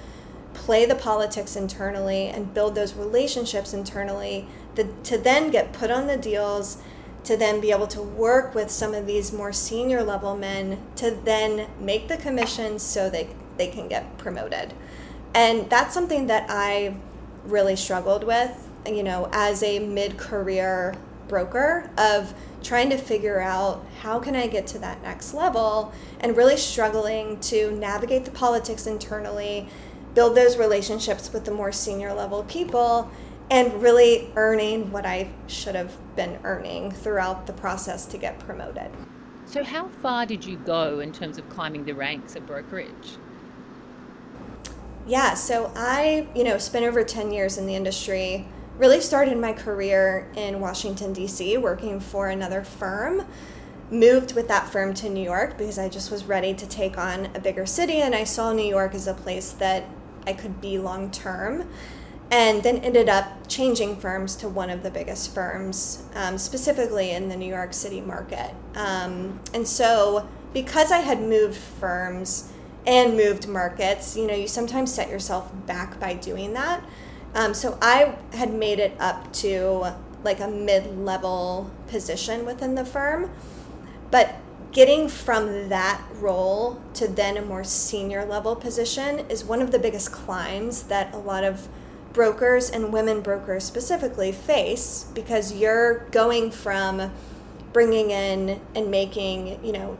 play 0.54 0.86
the 0.86 0.94
politics 0.94 1.54
internally 1.54 2.28
and 2.28 2.54
build 2.54 2.74
those 2.74 2.94
relationships 2.94 3.74
internally 3.74 4.48
the, 4.76 4.84
to 5.04 5.18
then 5.18 5.50
get 5.50 5.72
put 5.72 5.90
on 5.90 6.06
the 6.06 6.16
deals, 6.16 6.78
to 7.24 7.36
then 7.36 7.60
be 7.60 7.72
able 7.72 7.88
to 7.88 8.00
work 8.00 8.54
with 8.54 8.70
some 8.70 8.94
of 8.94 9.06
these 9.06 9.32
more 9.32 9.52
senior 9.52 10.04
level 10.04 10.36
men 10.36 10.78
to 10.94 11.10
then 11.10 11.68
make 11.80 12.06
the 12.06 12.16
commissions 12.16 12.82
so 12.82 13.10
they, 13.10 13.28
they 13.56 13.66
can 13.66 13.88
get 13.88 14.16
promoted. 14.16 14.72
And 15.34 15.68
that's 15.68 15.92
something 15.92 16.28
that 16.28 16.46
I 16.48 16.94
really 17.44 17.74
struggled 17.74 18.22
with, 18.22 18.68
you 18.86 19.02
know, 19.02 19.28
as 19.32 19.62
a 19.62 19.80
mid 19.80 20.16
career 20.16 20.94
broker 21.26 21.90
of 21.98 22.32
trying 22.62 22.90
to 22.90 22.96
figure 22.96 23.40
out 23.40 23.84
how 24.00 24.18
can 24.18 24.36
I 24.36 24.46
get 24.46 24.66
to 24.68 24.78
that 24.78 25.02
next 25.02 25.34
level 25.34 25.92
and 26.20 26.36
really 26.36 26.56
struggling 26.56 27.38
to 27.40 27.72
navigate 27.72 28.24
the 28.24 28.30
politics 28.30 28.86
internally, 28.86 29.68
build 30.14 30.36
those 30.36 30.56
relationships 30.56 31.32
with 31.32 31.44
the 31.44 31.50
more 31.50 31.72
senior 31.72 32.12
level 32.12 32.44
people 32.44 33.10
and 33.50 33.72
really 33.80 34.30
earning 34.34 34.90
what 34.90 35.06
I 35.06 35.30
should 35.46 35.74
have 35.74 35.96
been 36.16 36.38
earning 36.42 36.90
throughout 36.90 37.46
the 37.46 37.52
process 37.52 38.06
to 38.06 38.18
get 38.18 38.38
promoted. 38.40 38.90
So, 39.46 39.62
how 39.62 39.88
far 39.88 40.26
did 40.26 40.44
you 40.44 40.56
go 40.56 40.98
in 40.98 41.12
terms 41.12 41.38
of 41.38 41.48
climbing 41.48 41.84
the 41.84 41.94
ranks 41.94 42.34
at 42.34 42.46
brokerage? 42.46 43.18
Yeah, 45.06 45.34
so 45.34 45.72
I, 45.76 46.26
you 46.34 46.42
know, 46.42 46.58
spent 46.58 46.84
over 46.84 47.04
10 47.04 47.30
years 47.30 47.58
in 47.58 47.66
the 47.66 47.76
industry 47.76 48.48
really 48.76 49.00
started 49.00 49.38
my 49.38 49.52
career 49.52 50.28
in 50.34 50.60
Washington, 50.60 51.12
D.C., 51.12 51.56
working 51.58 52.00
for 52.00 52.28
another 52.28 52.64
firm. 52.64 53.24
Moved 53.88 54.34
with 54.34 54.48
that 54.48 54.68
firm 54.68 54.94
to 54.94 55.08
New 55.08 55.22
York 55.22 55.56
because 55.56 55.78
I 55.78 55.88
just 55.88 56.10
was 56.10 56.24
ready 56.24 56.52
to 56.54 56.66
take 56.66 56.98
on 56.98 57.26
a 57.36 57.38
bigger 57.38 57.66
city, 57.66 57.98
and 57.98 58.16
I 58.16 58.24
saw 58.24 58.52
New 58.52 58.66
York 58.66 58.96
as 58.96 59.06
a 59.06 59.14
place 59.14 59.52
that 59.52 59.84
I 60.26 60.32
could 60.32 60.60
be 60.60 60.76
long 60.76 61.12
term. 61.12 61.68
And 62.30 62.62
then 62.62 62.78
ended 62.78 63.08
up 63.08 63.46
changing 63.46 63.96
firms 63.96 64.34
to 64.36 64.48
one 64.48 64.68
of 64.68 64.82
the 64.82 64.90
biggest 64.90 65.32
firms, 65.32 66.02
um, 66.14 66.38
specifically 66.38 67.12
in 67.12 67.28
the 67.28 67.36
New 67.36 67.48
York 67.48 67.72
City 67.72 68.00
market. 68.00 68.52
Um, 68.74 69.40
and 69.54 69.66
so, 69.66 70.28
because 70.52 70.90
I 70.90 70.98
had 70.98 71.20
moved 71.20 71.56
firms 71.56 72.52
and 72.84 73.16
moved 73.16 73.46
markets, 73.46 74.16
you 74.16 74.26
know, 74.26 74.34
you 74.34 74.48
sometimes 74.48 74.92
set 74.92 75.08
yourself 75.08 75.52
back 75.66 76.00
by 76.00 76.14
doing 76.14 76.52
that. 76.54 76.82
Um, 77.34 77.52
so 77.54 77.78
I 77.82 78.16
had 78.32 78.52
made 78.52 78.78
it 78.78 78.96
up 78.98 79.32
to 79.34 79.92
like 80.24 80.40
a 80.40 80.48
mid 80.48 80.98
level 80.98 81.70
position 81.86 82.44
within 82.46 82.74
the 82.74 82.84
firm. 82.84 83.30
But 84.10 84.36
getting 84.72 85.08
from 85.08 85.68
that 85.68 86.02
role 86.14 86.82
to 86.94 87.08
then 87.08 87.36
a 87.36 87.42
more 87.42 87.64
senior 87.64 88.24
level 88.24 88.56
position 88.56 89.20
is 89.28 89.44
one 89.44 89.62
of 89.62 89.70
the 89.70 89.78
biggest 89.78 90.12
climbs 90.12 90.84
that 90.84 91.14
a 91.14 91.18
lot 91.18 91.44
of 91.44 91.68
brokers 92.16 92.70
and 92.70 92.94
women 92.94 93.20
brokers 93.20 93.62
specifically 93.62 94.32
face 94.32 95.04
because 95.14 95.52
you're 95.52 95.98
going 96.12 96.50
from 96.50 97.12
bringing 97.74 98.10
in 98.10 98.58
and 98.74 98.90
making, 98.90 99.62
you 99.62 99.70
know, 99.70 99.98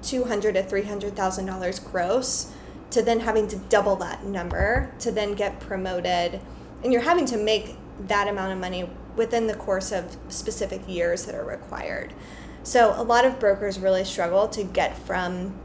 200 0.00 0.54
to 0.54 0.62
300,000 0.62 1.44
dollars 1.44 1.80
gross 1.80 2.52
to 2.90 3.02
then 3.02 3.18
having 3.18 3.48
to 3.48 3.56
double 3.56 3.96
that 3.96 4.22
number 4.22 4.94
to 5.00 5.10
then 5.10 5.34
get 5.34 5.58
promoted 5.58 6.40
and 6.84 6.92
you're 6.92 7.02
having 7.02 7.26
to 7.26 7.36
make 7.36 7.76
that 7.98 8.28
amount 8.28 8.52
of 8.52 8.58
money 8.58 8.88
within 9.16 9.48
the 9.48 9.54
course 9.54 9.90
of 9.90 10.16
specific 10.28 10.86
years 10.86 11.24
that 11.26 11.34
are 11.34 11.44
required. 11.44 12.14
So 12.62 12.94
a 12.96 13.02
lot 13.02 13.24
of 13.24 13.40
brokers 13.40 13.80
really 13.80 14.04
struggle 14.04 14.46
to 14.48 14.62
get 14.62 14.96
from 14.96 15.58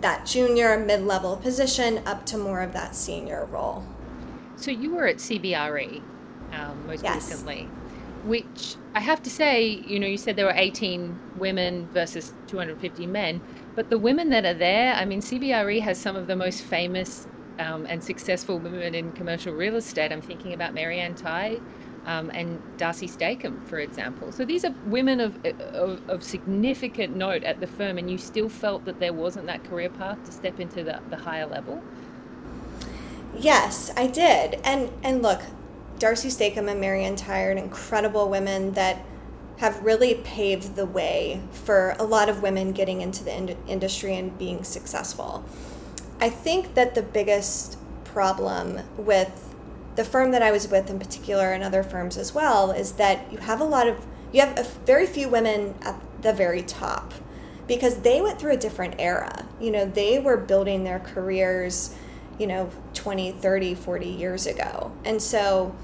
that 0.00 0.24
junior 0.24 0.78
mid 0.78 1.02
level 1.02 1.36
position 1.36 2.00
up 2.06 2.24
to 2.26 2.38
more 2.38 2.62
of 2.62 2.72
that 2.72 2.94
senior 2.96 3.44
role. 3.44 3.84
So 4.60 4.70
you 4.70 4.90
were 4.90 5.06
at 5.06 5.16
CBRE 5.16 6.02
um, 6.52 6.86
most 6.86 7.02
yes. 7.02 7.14
recently, 7.14 7.62
which 8.24 8.76
I 8.94 9.00
have 9.00 9.22
to 9.22 9.30
say, 9.30 9.66
you 9.66 9.98
know, 9.98 10.06
you 10.06 10.18
said 10.18 10.36
there 10.36 10.44
were 10.44 10.52
18 10.54 11.18
women 11.38 11.88
versus 11.92 12.34
250 12.48 13.06
men, 13.06 13.40
but 13.74 13.88
the 13.88 13.98
women 13.98 14.28
that 14.30 14.44
are 14.44 14.54
there, 14.54 14.92
I 14.94 15.06
mean, 15.06 15.22
CBRE 15.22 15.80
has 15.80 15.98
some 15.98 16.14
of 16.14 16.26
the 16.26 16.36
most 16.36 16.62
famous 16.62 17.26
um, 17.58 17.86
and 17.86 18.04
successful 18.04 18.58
women 18.58 18.94
in 18.94 19.12
commercial 19.12 19.54
real 19.54 19.76
estate. 19.76 20.12
I'm 20.12 20.20
thinking 20.20 20.52
about 20.52 20.74
Mary 20.74 21.00
Ann 21.00 21.14
Tighe 21.14 21.60
um, 22.06 22.30
and 22.34 22.60
Darcy 22.76 23.06
Stacom, 23.06 23.64
for 23.66 23.78
example. 23.78 24.30
So 24.32 24.44
these 24.44 24.64
are 24.66 24.74
women 24.86 25.20
of, 25.20 25.38
of, 25.74 26.00
of, 26.08 26.22
significant 26.22 27.16
note 27.16 27.44
at 27.44 27.60
the 27.60 27.66
firm, 27.66 27.98
and 27.98 28.10
you 28.10 28.18
still 28.18 28.48
felt 28.48 28.84
that 28.86 29.00
there 29.00 29.12
wasn't 29.12 29.46
that 29.46 29.64
career 29.64 29.90
path 29.90 30.22
to 30.24 30.32
step 30.32 30.60
into 30.60 30.82
the, 30.82 31.00
the 31.10 31.16
higher 31.16 31.46
level? 31.46 31.82
Yes, 33.38 33.90
I 33.96 34.06
did. 34.06 34.60
And, 34.64 34.90
and 35.02 35.22
look, 35.22 35.42
Darcy 35.98 36.28
Stacom 36.28 36.70
and 36.70 36.80
Mary 36.80 37.04
Ann 37.04 37.16
Tighe 37.16 37.48
are 37.48 37.50
incredible 37.52 38.28
women 38.28 38.72
that 38.72 39.04
have 39.58 39.84
really 39.84 40.14
paved 40.14 40.74
the 40.74 40.86
way 40.86 41.40
for 41.52 41.94
a 41.98 42.04
lot 42.04 42.30
of 42.30 42.42
women 42.42 42.72
getting 42.72 43.02
into 43.02 43.22
the 43.22 43.36
in- 43.36 43.56
industry 43.68 44.16
and 44.16 44.36
being 44.38 44.64
successful. 44.64 45.44
I 46.20 46.30
think 46.30 46.74
that 46.74 46.94
the 46.94 47.02
biggest 47.02 47.78
problem 48.04 48.80
with 48.96 49.54
the 49.96 50.04
firm 50.04 50.30
that 50.30 50.42
I 50.42 50.50
was 50.50 50.68
with 50.68 50.88
in 50.88 50.98
particular 50.98 51.52
and 51.52 51.62
other 51.62 51.82
firms 51.82 52.16
as 52.16 52.34
well 52.34 52.70
is 52.70 52.92
that 52.92 53.30
you 53.30 53.38
have 53.38 53.60
a 53.60 53.64
lot 53.64 53.86
of 53.86 54.06
you 54.32 54.40
have 54.40 54.58
a 54.58 54.62
very 54.86 55.06
few 55.06 55.28
women 55.28 55.74
at 55.82 56.00
the 56.22 56.32
very 56.32 56.62
top 56.62 57.12
because 57.66 58.00
they 58.00 58.20
went 58.20 58.38
through 58.38 58.52
a 58.52 58.56
different 58.56 58.94
era. 58.98 59.46
You 59.60 59.72
know, 59.72 59.84
they 59.84 60.18
were 60.18 60.36
building 60.36 60.84
their 60.84 61.00
careers, 61.00 61.94
you 62.40 62.46
know, 62.46 62.70
20, 62.94 63.32
30, 63.32 63.74
40 63.74 64.06
years 64.08 64.46
ago. 64.46 64.90
And 65.04 65.20
so, 65.20 65.76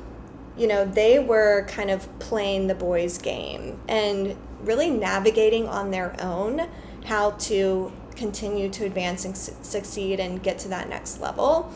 you 0.56 0.66
know, 0.66 0.86
they 0.86 1.18
were 1.18 1.66
kind 1.68 1.90
of 1.90 2.18
playing 2.18 2.66
the 2.66 2.74
boys' 2.74 3.18
game 3.18 3.78
and 3.86 4.34
really 4.62 4.88
navigating 4.88 5.68
on 5.68 5.90
their 5.90 6.16
own 6.18 6.66
how 7.04 7.32
to 7.32 7.92
continue 8.16 8.70
to 8.70 8.86
advance 8.86 9.26
and 9.26 9.36
su- 9.36 9.52
succeed 9.60 10.18
and 10.18 10.42
get 10.42 10.58
to 10.60 10.68
that 10.68 10.88
next 10.88 11.20
level. 11.20 11.70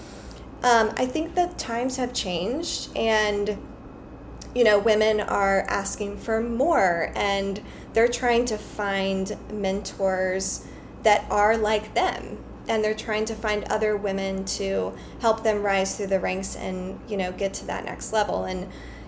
Um, 0.63 0.93
I 0.97 1.05
think 1.05 1.35
that 1.35 1.59
times 1.59 1.97
have 1.99 2.15
changed 2.15 2.89
and 2.97 3.59
you 4.55 4.65
know 4.65 4.79
women 4.79 5.21
are 5.21 5.61
asking 5.69 6.17
for 6.17 6.41
more 6.41 7.13
and 7.15 7.61
they're 7.93 8.09
trying 8.09 8.47
to 8.47 8.59
find 8.59 9.37
mentors 9.53 10.67
that 11.03 11.25
are 11.31 11.57
like 11.57 11.95
them 11.95 12.39
and 12.71 12.83
they're 12.83 12.95
trying 12.95 13.27
to 13.27 13.35
find 13.35 13.65
other 13.65 13.97
women 13.97 14.45
to 14.45 14.95
help 15.21 15.43
them 15.43 15.63
rise 15.63 15.97
through 15.97 16.07
the 16.07 16.21
ranks 16.21 16.57
and 16.57 16.99
you 17.09 17.17
know 17.17 17.33
get 17.33 17.53
to 17.53 17.67
that 17.67 17.85
next 17.85 18.13
level 18.13 18.45
and 18.45 18.67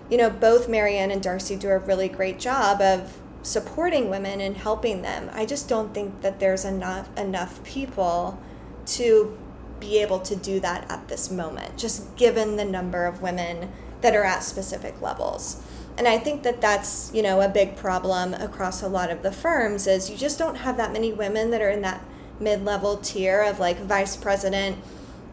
you 0.09 0.17
know 0.17 0.29
both 0.29 0.69
marianne 0.69 1.09
and 1.09 1.23
darcy 1.23 1.55
do 1.55 1.69
a 1.69 1.79
really 1.79 2.09
great 2.09 2.39
job 2.39 2.81
of 2.81 3.17
supporting 3.43 4.09
women 4.09 4.39
and 4.39 4.57
helping 4.57 5.01
them. 5.01 5.29
I 5.33 5.45
just 5.45 5.67
don't 5.67 5.93
think 5.93 6.21
that 6.21 6.39
there's 6.39 6.65
enough 6.65 7.15
enough 7.17 7.63
people 7.63 8.41
to 8.85 9.37
be 9.79 9.99
able 9.99 10.19
to 10.21 10.35
do 10.35 10.59
that 10.61 10.89
at 10.89 11.09
this 11.09 11.29
moment, 11.29 11.77
just 11.77 12.15
given 12.15 12.55
the 12.55 12.65
number 12.65 13.05
of 13.05 13.21
women 13.21 13.71
that 14.01 14.15
are 14.15 14.23
at 14.23 14.43
specific 14.43 15.01
levels. 15.01 15.61
And 15.97 16.07
I 16.07 16.17
think 16.17 16.43
that 16.43 16.61
that's, 16.61 17.11
you 17.13 17.21
know, 17.21 17.41
a 17.41 17.49
big 17.49 17.75
problem 17.75 18.33
across 18.33 18.81
a 18.81 18.87
lot 18.87 19.11
of 19.11 19.21
the 19.21 19.31
firms 19.31 19.85
is 19.85 20.09
you 20.09 20.17
just 20.17 20.39
don't 20.39 20.55
have 20.55 20.77
that 20.77 20.91
many 20.91 21.13
women 21.13 21.51
that 21.51 21.61
are 21.61 21.69
in 21.69 21.81
that 21.81 22.03
mid-level 22.39 22.97
tier 22.97 23.41
of 23.41 23.59
like 23.59 23.79
vice 23.79 24.15
president 24.15 24.77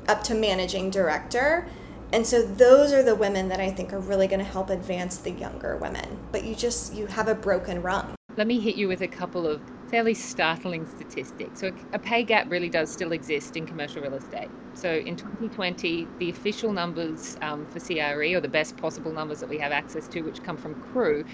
up 0.09 0.23
to 0.25 0.35
managing 0.35 0.91
director. 0.91 1.67
And 2.13 2.27
so 2.27 2.43
those 2.43 2.93
are 2.93 3.03
the 3.03 3.15
women 3.15 3.49
that 3.49 3.61
I 3.61 3.71
think 3.71 3.93
are 3.93 4.01
really 4.01 4.27
going 4.27 4.41
to 4.41 4.45
help 4.45 4.71
advance 4.71 5.19
the 5.19 5.31
younger 5.31 5.77
women. 5.77 6.19
But 6.33 6.45
you 6.45 6.55
just 6.55 6.95
you 6.95 7.07
have 7.07 7.29
a 7.29 7.35
broken 7.35 7.83
rung. 7.83 8.15
Let 8.37 8.47
me 8.47 8.59
hit 8.59 8.77
you 8.77 8.89
with 8.89 9.03
a 9.03 9.09
couple 9.09 9.47
of 9.47 9.61
fairly 9.91 10.15
startling 10.15 10.87
statistics. 10.87 11.61
So 11.61 11.73
a 11.93 11.99
pay 11.99 12.23
gap 12.23 12.49
really 12.49 12.69
does 12.69 12.91
still 12.91 13.13
exist 13.13 13.57
in 13.57 13.67
commercial 13.67 14.03
real 14.03 14.15
estate. 14.15 14.49
So 14.75 14.95
in 14.95 15.17
2020, 15.17 16.07
the 16.19 16.31
official 16.31 16.73
numbers 16.73 17.37
um, 17.43 17.67
for 17.67 17.81
CRE, 17.81 18.37
or 18.37 18.41
the 18.41 18.49
best 18.49 18.77
possible 18.77 19.13
numbers 19.13 19.41
that 19.41 19.49
we 19.49 19.59
have 19.59 19.73
access 19.73 20.07
to, 20.09 20.23
which 20.23 20.43
come 20.43 20.57
from 20.57 20.77
CREW, 20.77 21.25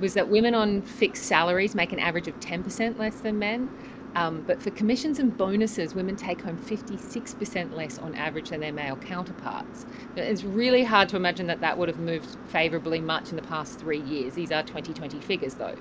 was 0.00 0.12
that 0.14 0.28
women 0.28 0.54
on 0.54 0.82
fixed 0.82 1.24
salaries 1.24 1.74
make 1.74 1.92
an 1.92 1.98
average 1.98 2.28
of 2.28 2.38
10% 2.38 2.98
less 2.98 3.16
than 3.20 3.38
men. 3.38 3.70
Um, 4.16 4.40
but 4.46 4.62
for 4.62 4.70
commissions 4.70 5.18
and 5.18 5.36
bonuses, 5.36 5.94
women 5.94 6.16
take 6.16 6.40
home 6.40 6.56
56% 6.56 7.76
less 7.76 7.98
on 7.98 8.14
average 8.14 8.48
than 8.48 8.60
their 8.60 8.72
male 8.72 8.96
counterparts. 8.96 9.84
It's 10.16 10.42
really 10.42 10.82
hard 10.82 11.10
to 11.10 11.16
imagine 11.16 11.46
that 11.48 11.60
that 11.60 11.76
would 11.76 11.90
have 11.90 11.98
moved 11.98 12.34
favourably 12.46 12.98
much 12.98 13.28
in 13.28 13.36
the 13.36 13.42
past 13.42 13.78
three 13.78 14.00
years. 14.00 14.32
These 14.32 14.50
are 14.52 14.62
2020 14.62 15.20
figures, 15.20 15.54
though. 15.54 15.76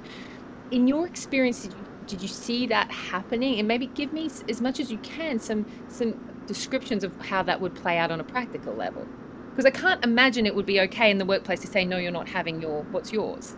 In 0.72 0.86
your 0.86 1.08
experience, 1.08 1.62
did 1.62 1.72
you, 1.72 1.86
did 2.08 2.22
you 2.22 2.27
see 2.27 2.68
that 2.68 2.92
happening? 2.92 3.58
And 3.58 3.70
maybe 3.70 3.88
give 3.88 4.12
me, 4.12 4.30
as 4.50 4.60
much 4.60 4.82
as 4.82 4.92
you 4.92 4.98
can, 4.98 5.39
some 5.39 5.65
some 5.88 6.20
descriptions 6.46 7.06
of 7.06 7.15
how 7.22 7.42
that 7.44 7.62
would 7.62 7.74
play 7.74 7.98
out 7.98 8.12
on 8.12 8.20
a 8.20 8.24
practical 8.25 8.74
level. 8.74 9.08
Because 9.51 9.65
I 9.65 9.72
can't 9.72 10.04
imagine 10.04 10.46
it 10.46 10.54
would 10.54 10.65
be 10.65 10.82
okay 10.82 11.10
in 11.10 11.20
the 11.20 11.25
workplace 11.25 11.62
to 11.62 11.68
say, 11.68 11.86
no, 11.86 11.98
you're 11.98 12.12
not 12.12 12.27
having 12.27 12.62
your 12.62 12.84
what's 12.92 13.13
yours. 13.13 13.56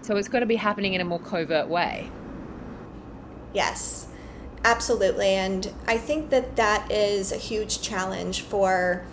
So 0.00 0.16
it's 0.16 0.28
got 0.28 0.40
to 0.40 0.46
be 0.46 0.56
happening 0.56 0.94
in 0.94 1.02
a 1.02 1.04
more 1.04 1.20
covert 1.20 1.68
way. 1.68 2.10
Yes, 3.54 4.08
absolutely. 4.64 5.28
And 5.28 5.72
I 5.86 5.96
think 5.96 6.28
that 6.30 6.56
that 6.56 6.90
is 6.92 7.32
a 7.32 7.36
huge 7.36 7.80
challenge 7.80 8.42
for 8.42 9.06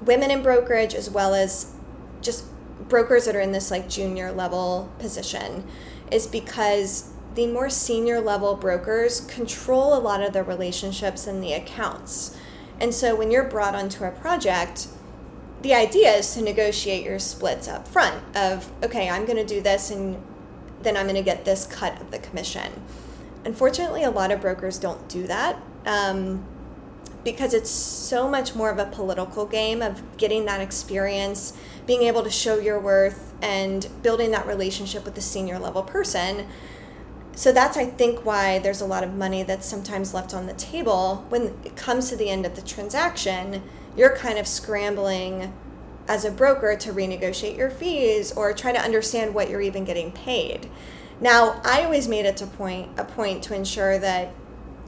women 0.00 0.32
in 0.32 0.42
brokerage 0.42 0.94
as 0.94 1.08
well 1.08 1.34
as 1.34 1.72
just 2.20 2.46
brokers 2.88 3.26
that 3.26 3.36
are 3.36 3.40
in 3.40 3.52
this 3.52 3.70
like 3.70 3.88
junior 3.88 4.32
level 4.32 4.90
position 4.98 5.64
is 6.10 6.26
because 6.26 7.10
the 7.34 7.46
more 7.46 7.70
senior 7.70 8.20
level 8.20 8.56
brokers 8.56 9.20
control 9.22 9.94
a 9.94 10.00
lot 10.00 10.22
of 10.22 10.32
the 10.32 10.42
relationships 10.42 11.26
and 11.26 11.42
the 11.42 11.52
accounts. 11.52 12.36
And 12.80 12.92
so 12.92 13.14
when 13.14 13.30
you're 13.30 13.44
brought 13.44 13.74
onto 13.74 14.04
a 14.04 14.10
project, 14.10 14.88
the 15.62 15.72
idea 15.72 16.12
is 16.12 16.34
to 16.34 16.42
negotiate 16.42 17.04
your 17.04 17.18
splits 17.18 17.68
up 17.68 17.86
front 17.86 18.36
of 18.36 18.70
okay, 18.82 19.08
I'm 19.08 19.24
going 19.24 19.38
to 19.38 19.46
do 19.46 19.60
this 19.60 19.90
and 19.90 20.20
then 20.82 20.96
I'm 20.96 21.06
going 21.06 21.16
to 21.16 21.22
get 21.22 21.44
this 21.44 21.66
cut 21.66 22.00
of 22.00 22.10
the 22.10 22.18
commission. 22.18 22.82
Unfortunately, 23.44 24.04
a 24.04 24.10
lot 24.10 24.30
of 24.30 24.40
brokers 24.40 24.78
don't 24.78 25.08
do 25.08 25.26
that 25.26 25.60
um, 25.84 26.44
because 27.24 27.54
it's 27.54 27.70
so 27.70 28.28
much 28.28 28.54
more 28.54 28.70
of 28.70 28.78
a 28.78 28.86
political 28.86 29.46
game 29.46 29.82
of 29.82 30.16
getting 30.16 30.44
that 30.44 30.60
experience, 30.60 31.52
being 31.86 32.02
able 32.02 32.22
to 32.22 32.30
show 32.30 32.58
your 32.58 32.78
worth, 32.78 33.34
and 33.42 33.88
building 34.02 34.30
that 34.30 34.46
relationship 34.46 35.04
with 35.04 35.14
the 35.14 35.20
senior 35.20 35.58
level 35.58 35.82
person. 35.82 36.46
So 37.34 37.50
that's, 37.50 37.76
I 37.76 37.86
think, 37.86 38.24
why 38.24 38.58
there's 38.58 38.80
a 38.80 38.86
lot 38.86 39.02
of 39.02 39.14
money 39.14 39.42
that's 39.42 39.66
sometimes 39.66 40.12
left 40.12 40.34
on 40.34 40.46
the 40.46 40.54
table 40.54 41.24
when 41.28 41.58
it 41.64 41.76
comes 41.76 42.10
to 42.10 42.16
the 42.16 42.28
end 42.28 42.44
of 42.44 42.54
the 42.54 42.62
transaction. 42.62 43.62
You're 43.96 44.16
kind 44.16 44.38
of 44.38 44.46
scrambling 44.46 45.52
as 46.08 46.24
a 46.24 46.30
broker 46.30 46.76
to 46.76 46.92
renegotiate 46.92 47.56
your 47.56 47.70
fees 47.70 48.32
or 48.32 48.52
try 48.52 48.72
to 48.72 48.78
understand 48.78 49.34
what 49.34 49.48
you're 49.48 49.60
even 49.62 49.84
getting 49.84 50.12
paid. 50.12 50.68
Now, 51.22 51.60
I 51.64 51.84
always 51.84 52.08
made 52.08 52.26
it 52.26 52.36
to 52.38 52.48
point 52.48 52.98
a 52.98 53.04
point 53.04 53.44
to 53.44 53.54
ensure 53.54 53.96
that 53.96 54.34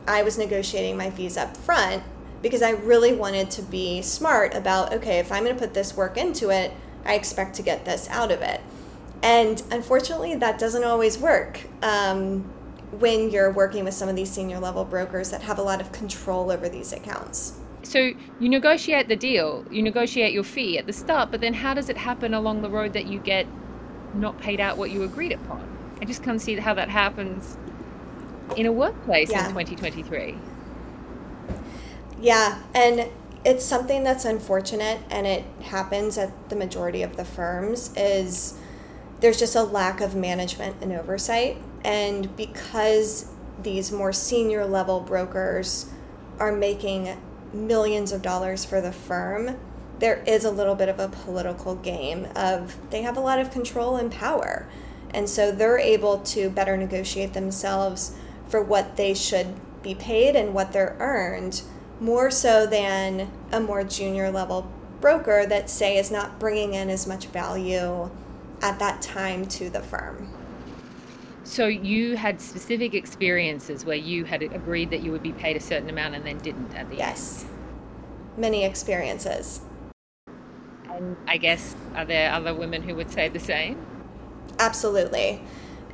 I 0.09 0.25
was 0.25 0.37
negotiating 0.37 0.97
my 0.97 1.09
fees 1.09 1.37
up 1.37 1.57
front 1.57 2.03
because 2.43 2.61
I 2.61 2.71
really 2.71 3.13
wanted 3.13 3.53
to 3.53 3.63
be 3.63 4.03
smart 4.03 4.53
about 4.53 4.93
okay, 4.95 5.21
if 5.21 5.31
I'm 5.31 5.45
going 5.45 5.55
to 5.55 5.61
put 5.61 5.75
this 5.75 5.97
work 5.97 6.17
into 6.17 6.51
it, 6.51 6.73
I 7.05 7.15
expect 7.15 7.55
to 7.57 7.63
get 7.63 7.85
this 7.85 8.09
out 8.11 8.33
of 8.33 8.43
it. 8.43 8.61
And 9.23 9.63
unfortunately, 9.71 10.35
that 10.35 10.59
doesn't 10.59 10.83
always 10.83 11.19
work 11.19 11.61
um, 11.83 12.41
when 12.99 13.31
you're 13.31 13.53
working 13.53 13.85
with 13.85 13.95
some 13.95 14.09
of 14.09 14.17
these 14.17 14.31
senior 14.31 14.59
level 14.59 14.85
brokers 14.85 15.31
that 15.31 15.43
have 15.43 15.59
a 15.59 15.63
lot 15.63 15.81
of 15.81 15.93
control 15.93 16.51
over 16.51 16.69
these 16.69 16.93
accounts. 16.93 17.61
So 17.85 18.13
you 18.41 18.49
negotiate 18.49 19.07
the 19.07 19.17
deal, 19.17 19.65
you 19.71 19.85
negotiate 19.85 20.33
your 20.33 20.43
fee 20.43 20.79
at 20.79 20.87
the 20.87 20.93
start, 20.93 21.31
but 21.31 21.41
then 21.41 21.55
how 21.55 21.75
does 21.75 21.89
it 21.89 21.97
happen 21.97 22.35
along 22.35 22.63
the 22.63 22.71
road 22.71 22.93
that 22.95 23.07
you 23.07 23.21
get 23.21 23.47
not 24.15 24.41
paid 24.41 24.59
out 24.59 24.77
what 24.77 24.91
you 24.91 25.05
agreed 25.05 25.33
upon? 25.33 25.74
I 26.05 26.07
just 26.07 26.23
can't 26.23 26.39
see 26.39 26.55
how 26.57 26.75
that 26.75 26.91
happens 26.91 27.57
in 28.59 28.67
a 28.67 28.73
workplace 28.73 29.31
yeah. 29.31 29.49
in 29.49 29.55
2023. 29.55 30.37
Yeah, 32.21 32.59
and 32.75 33.09
it's 33.43 33.65
something 33.65 34.05
that's 34.05 34.27
unfortunate 34.27 35.01
and 35.09 35.27
it 35.27 35.45
happens 35.63 36.19
at 36.19 36.51
the 36.51 36.57
majority 36.57 37.03
of 37.03 37.17
the 37.17 37.25
firms 37.25 37.91
is 37.97 38.53
there's 39.21 39.39
just 39.39 39.57
a 39.57 39.63
lack 39.63 40.03
of 40.03 40.15
management 40.15 40.77
and 40.83 40.93
oversight 40.93 41.57
and 41.83 42.37
because 42.37 43.31
these 43.63 43.91
more 43.91 44.13
senior 44.13 44.67
level 44.67 45.01
brokers 45.01 45.91
are 46.39 46.53
making 46.53 47.19
millions 47.55 48.13
of 48.13 48.21
dollars 48.21 48.63
for 48.63 48.83
the 48.83 48.93
firm 48.93 49.59
there 50.01 50.23
is 50.27 50.45
a 50.45 50.51
little 50.51 50.75
bit 50.75 50.91
of 50.91 50.99
a 50.99 51.09
political 51.09 51.75
game 51.77 52.29
of 52.37 52.77
they 52.91 53.01
have 53.01 53.17
a 53.17 53.21
lot 53.21 53.39
of 53.39 53.51
control 53.51 53.97
and 53.97 54.13
power 54.13 54.69
and 55.15 55.29
so 55.29 55.53
they're 55.53 55.79
able 55.79 56.19
to 56.19 56.51
better 56.51 56.77
negotiate 56.77 57.33
themselves 57.33 58.17
for 58.49 58.63
what 58.63 58.97
they 58.97 59.15
should 59.15 59.47
be 59.83 59.95
paid 59.95 60.35
and 60.35 60.53
what 60.53 60.73
they're 60.73 60.97
earned 60.99 61.63
more 62.01 62.31
so 62.31 62.67
than 62.67 63.31
a 63.53 63.61
more 63.61 63.85
junior 63.85 64.31
level 64.31 64.71
broker 65.01 65.47
that 65.47 65.71
say 65.71 65.97
is 65.97 66.11
not 66.11 66.39
bringing 66.41 66.75
in 66.75 66.91
as 66.91 67.07
much 67.07 67.27
value 67.27 68.11
at 68.61 68.79
that 68.79 69.01
time 69.01 69.47
to 69.47 69.71
the 69.71 69.81
firm. 69.81 70.29
So 71.45 71.67
you 71.67 72.17
had 72.17 72.41
specific 72.41 72.95
experiences 72.95 73.85
where 73.85 73.97
you 73.97 74.25
had 74.25 74.43
agreed 74.43 74.91
that 74.91 75.03
you 75.03 75.13
would 75.13 75.23
be 75.23 75.33
paid 75.33 75.57
a 75.57 75.61
certain 75.61 75.91
amount 75.91 76.15
and 76.15 76.25
then 76.25 76.39
didn't 76.39 76.75
at 76.75 76.89
the 76.89 76.97
yes. 76.97 77.43
end. 77.43 77.51
Yes. 77.51 78.39
Many 78.39 78.65
experiences. 78.65 79.61
And 80.91 81.17
I 81.29 81.37
guess 81.37 81.77
are 81.95 82.05
there 82.05 82.33
other 82.33 82.55
women 82.55 82.83
who 82.83 82.95
would 82.95 83.11
say 83.11 83.29
the 83.29 83.39
same? 83.39 83.87
Absolutely. 84.59 85.43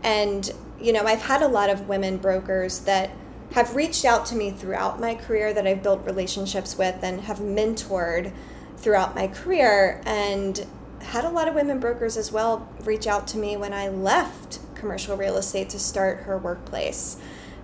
And 0.02 0.50
you 0.80 0.92
know, 0.92 1.02
I've 1.04 1.22
had 1.22 1.42
a 1.42 1.48
lot 1.48 1.70
of 1.70 1.88
women 1.88 2.16
brokers 2.16 2.80
that 2.80 3.10
have 3.52 3.74
reached 3.74 4.04
out 4.04 4.24
to 4.26 4.34
me 4.34 4.50
throughout 4.50 5.00
my 5.00 5.14
career 5.14 5.52
that 5.52 5.66
I've 5.66 5.82
built 5.82 6.04
relationships 6.06 6.78
with 6.78 7.02
and 7.02 7.22
have 7.22 7.38
mentored 7.38 8.32
throughout 8.76 9.14
my 9.14 9.26
career 9.26 10.00
and 10.06 10.66
had 11.00 11.24
a 11.24 11.28
lot 11.28 11.48
of 11.48 11.54
women 11.54 11.80
brokers 11.80 12.16
as 12.16 12.30
well 12.30 12.68
reach 12.84 13.06
out 13.06 13.26
to 13.28 13.38
me 13.38 13.56
when 13.56 13.72
I 13.72 13.88
left 13.88 14.60
commercial 14.74 15.16
real 15.16 15.36
estate 15.36 15.68
to 15.70 15.78
start 15.78 16.20
her 16.20 16.38
workplace. 16.38 17.18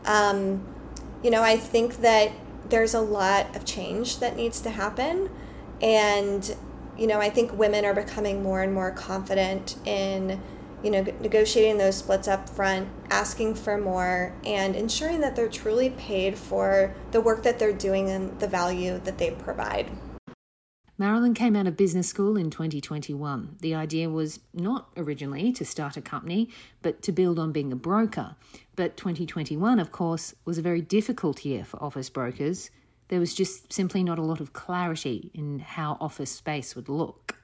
Um, 0.04 0.66
you 1.22 1.30
know, 1.30 1.42
I 1.42 1.56
think 1.56 1.98
that 1.98 2.32
there's 2.68 2.94
a 2.94 3.00
lot 3.00 3.54
of 3.54 3.64
change 3.64 4.18
that 4.18 4.36
needs 4.36 4.60
to 4.62 4.71
happen. 4.71 5.30
And, 5.80 6.54
you 6.99 7.06
know, 7.06 7.21
I 7.21 7.30
think 7.30 7.52
women 7.52 7.84
are 7.84 7.94
becoming 7.94 8.42
more 8.42 8.62
and 8.62 8.75
more 8.75 8.90
confident 8.90 9.76
in 9.86 10.40
you 10.82 10.91
know, 10.91 11.02
negotiating 11.21 11.78
those 11.78 11.97
splits 11.97 12.28
up 12.28 12.49
front, 12.49 12.89
asking 13.10 13.54
for 13.54 13.78
more, 13.78 14.32
and 14.45 14.76
ensuring 14.76 15.21
that 15.21 15.36
they're 15.36 15.49
truly 15.49 15.91
paid 15.91 16.39
for 16.39 16.95
the 17.10 17.21
work 17.21 17.43
that 17.43 17.58
they're 17.58 17.73
doing 17.73 18.10
and 18.10 18.39
the 18.41 18.49
value 18.49 18.99
that 19.00 19.19
they 19.19 19.30
provide. 19.30 19.91
Marilynn 20.99 21.34
came 21.34 21.54
out 21.54 21.67
of 21.67 21.76
business 21.76 22.08
school 22.08 22.39
in 22.39 22.49
2021. 22.49 23.56
The 23.60 23.75
idea 23.75 24.08
was 24.08 24.41
not 24.54 24.89
originally 24.97 25.52
to 25.52 25.65
start 25.65 25.99
a 25.99 26.00
company, 26.00 26.49
but 26.80 27.02
to 27.02 27.12
build 27.12 27.39
on 27.39 27.52
being 27.52 27.71
a 27.71 27.76
broker. 27.76 28.34
But 28.76 28.97
2021, 28.97 29.78
of 29.78 29.93
course, 29.93 30.34
was 30.47 30.56
a 30.56 30.62
very 30.62 30.80
difficult 30.80 31.45
year 31.45 31.67
for 31.67 31.82
office 31.82 32.08
brokers. 32.08 32.71
There 33.08 33.21
was 33.21 33.34
just 33.34 33.73
simply 33.73 34.02
not 34.02 34.19
a 34.19 34.23
lot 34.23 34.41
of 34.41 34.54
clarity 34.54 35.30
in 35.34 35.58
how 35.58 35.99
office 36.00 36.30
space 36.30 36.75
would 36.75 36.89
look. 36.89 37.36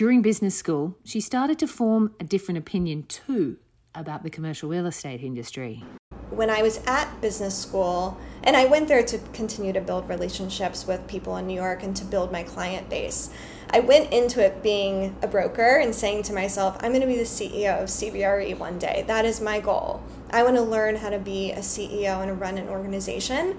During 0.00 0.22
business 0.22 0.54
school, 0.54 0.96
she 1.04 1.20
started 1.20 1.58
to 1.58 1.66
form 1.66 2.14
a 2.18 2.24
different 2.24 2.56
opinion 2.56 3.02
too 3.02 3.58
about 3.94 4.22
the 4.22 4.30
commercial 4.30 4.70
real 4.70 4.86
estate 4.86 5.20
industry. 5.20 5.84
When 6.30 6.48
I 6.48 6.62
was 6.62 6.80
at 6.86 7.20
business 7.20 7.54
school, 7.54 8.18
and 8.42 8.56
I 8.56 8.64
went 8.64 8.88
there 8.88 9.02
to 9.02 9.18
continue 9.34 9.74
to 9.74 9.80
build 9.82 10.08
relationships 10.08 10.86
with 10.86 11.06
people 11.06 11.36
in 11.36 11.46
New 11.46 11.52
York 11.52 11.82
and 11.82 11.94
to 11.96 12.06
build 12.06 12.32
my 12.32 12.44
client 12.44 12.88
base. 12.88 13.28
I 13.68 13.80
went 13.80 14.10
into 14.10 14.42
it 14.42 14.62
being 14.62 15.14
a 15.20 15.28
broker 15.28 15.76
and 15.76 15.94
saying 15.94 16.22
to 16.22 16.32
myself, 16.32 16.78
I'm 16.80 16.92
going 16.92 17.02
to 17.02 17.06
be 17.06 17.18
the 17.18 17.24
CEO 17.24 17.82
of 17.82 17.90
CBRE 17.90 18.58
one 18.58 18.78
day. 18.78 19.04
That 19.06 19.26
is 19.26 19.38
my 19.38 19.60
goal. 19.60 20.02
I 20.30 20.42
want 20.44 20.56
to 20.56 20.62
learn 20.62 20.96
how 20.96 21.10
to 21.10 21.18
be 21.18 21.52
a 21.52 21.58
CEO 21.58 22.22
and 22.22 22.40
run 22.40 22.56
an 22.56 22.70
organization. 22.70 23.58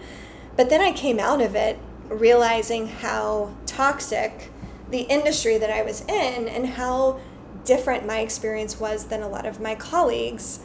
But 0.58 0.71
then 0.71 0.82
I 0.82 0.91
came 0.91 1.19
out 1.19 1.39
of 1.39 1.54
it 1.54 1.77
realizing 2.10 2.88
how 2.88 3.54
toxic 3.67 4.49
the 4.91 5.01
industry 5.01 5.58
that 5.58 5.69
I 5.69 5.82
was 5.82 6.01
in 6.01 6.47
and 6.47 6.67
how 6.67 7.19
different 7.63 8.06
my 8.06 8.19
experience 8.19 8.80
was 8.80 9.06
than 9.06 9.21
a 9.21 9.27
lot 9.27 9.45
of 9.45 9.60
my 9.60 9.75
colleagues 9.75 10.60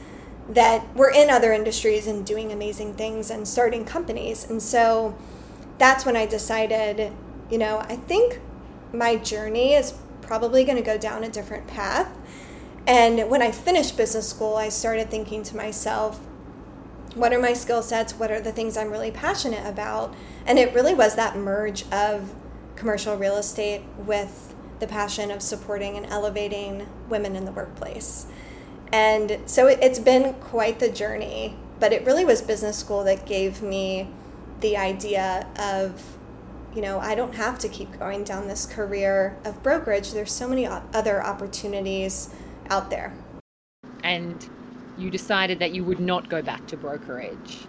that 0.48 0.94
were 0.94 1.10
in 1.10 1.30
other 1.30 1.52
industries 1.52 2.06
and 2.06 2.24
doing 2.24 2.52
amazing 2.52 2.94
things 2.94 3.30
and 3.30 3.46
starting 3.46 3.84
companies. 3.84 4.48
And 4.48 4.62
so 4.62 5.16
that's 5.78 6.06
when 6.06 6.16
I 6.16 6.26
decided, 6.26 7.12
you 7.50 7.58
know, 7.58 7.78
I 7.78 7.96
think 7.96 8.40
my 8.92 9.16
journey 9.16 9.74
is 9.74 9.94
probably 10.22 10.64
going 10.64 10.76
to 10.76 10.82
go 10.82 10.98
down 10.98 11.24
a 11.24 11.28
different 11.28 11.66
path. 11.66 12.08
And 12.86 13.28
when 13.28 13.42
I 13.42 13.50
finished 13.50 13.96
business 13.96 14.28
school, 14.28 14.56
I 14.56 14.68
started 14.68 15.10
thinking 15.10 15.42
to 15.44 15.56
myself, 15.56 16.20
what 17.14 17.32
are 17.32 17.40
my 17.40 17.52
skill 17.52 17.82
sets? 17.82 18.14
What 18.14 18.30
are 18.30 18.40
the 18.40 18.52
things 18.52 18.76
I'm 18.76 18.90
really 18.90 19.10
passionate 19.10 19.66
about? 19.66 20.14
And 20.44 20.58
it 20.58 20.74
really 20.74 20.94
was 20.94 21.16
that 21.16 21.36
merge 21.36 21.82
of 21.90 22.32
commercial 22.76 23.16
real 23.16 23.36
estate 23.36 23.82
with 23.98 24.54
the 24.78 24.86
passion 24.86 25.30
of 25.30 25.42
supporting 25.42 25.96
and 25.96 26.06
elevating 26.06 26.86
women 27.08 27.34
in 27.34 27.44
the 27.44 27.52
workplace. 27.52 28.26
And 28.92 29.38
so 29.46 29.66
it, 29.66 29.82
has 29.82 29.98
been 29.98 30.34
quite 30.34 30.78
the 30.78 30.90
journey, 30.90 31.56
but 31.80 31.92
it 31.92 32.04
really 32.04 32.24
was 32.24 32.42
business 32.42 32.78
school 32.78 33.02
that 33.04 33.26
gave 33.26 33.62
me 33.62 34.08
the 34.60 34.76
idea 34.76 35.48
of, 35.58 36.16
you 36.74 36.82
know, 36.82 36.98
I 36.98 37.14
don't 37.14 37.34
have 37.34 37.58
to 37.60 37.68
keep 37.68 37.98
going 37.98 38.24
down 38.24 38.48
this 38.48 38.66
career 38.66 39.36
of 39.44 39.62
brokerage. 39.62 40.12
There's 40.12 40.32
so 40.32 40.48
many 40.48 40.66
other 40.66 41.22
opportunities 41.22 42.30
out 42.70 42.90
there. 42.90 43.14
And 44.04 44.48
you 44.96 45.10
decided 45.10 45.58
that 45.58 45.72
you 45.74 45.84
would 45.84 46.00
not 46.00 46.28
go 46.28 46.42
back 46.42 46.66
to 46.68 46.76
brokerage 46.76 47.66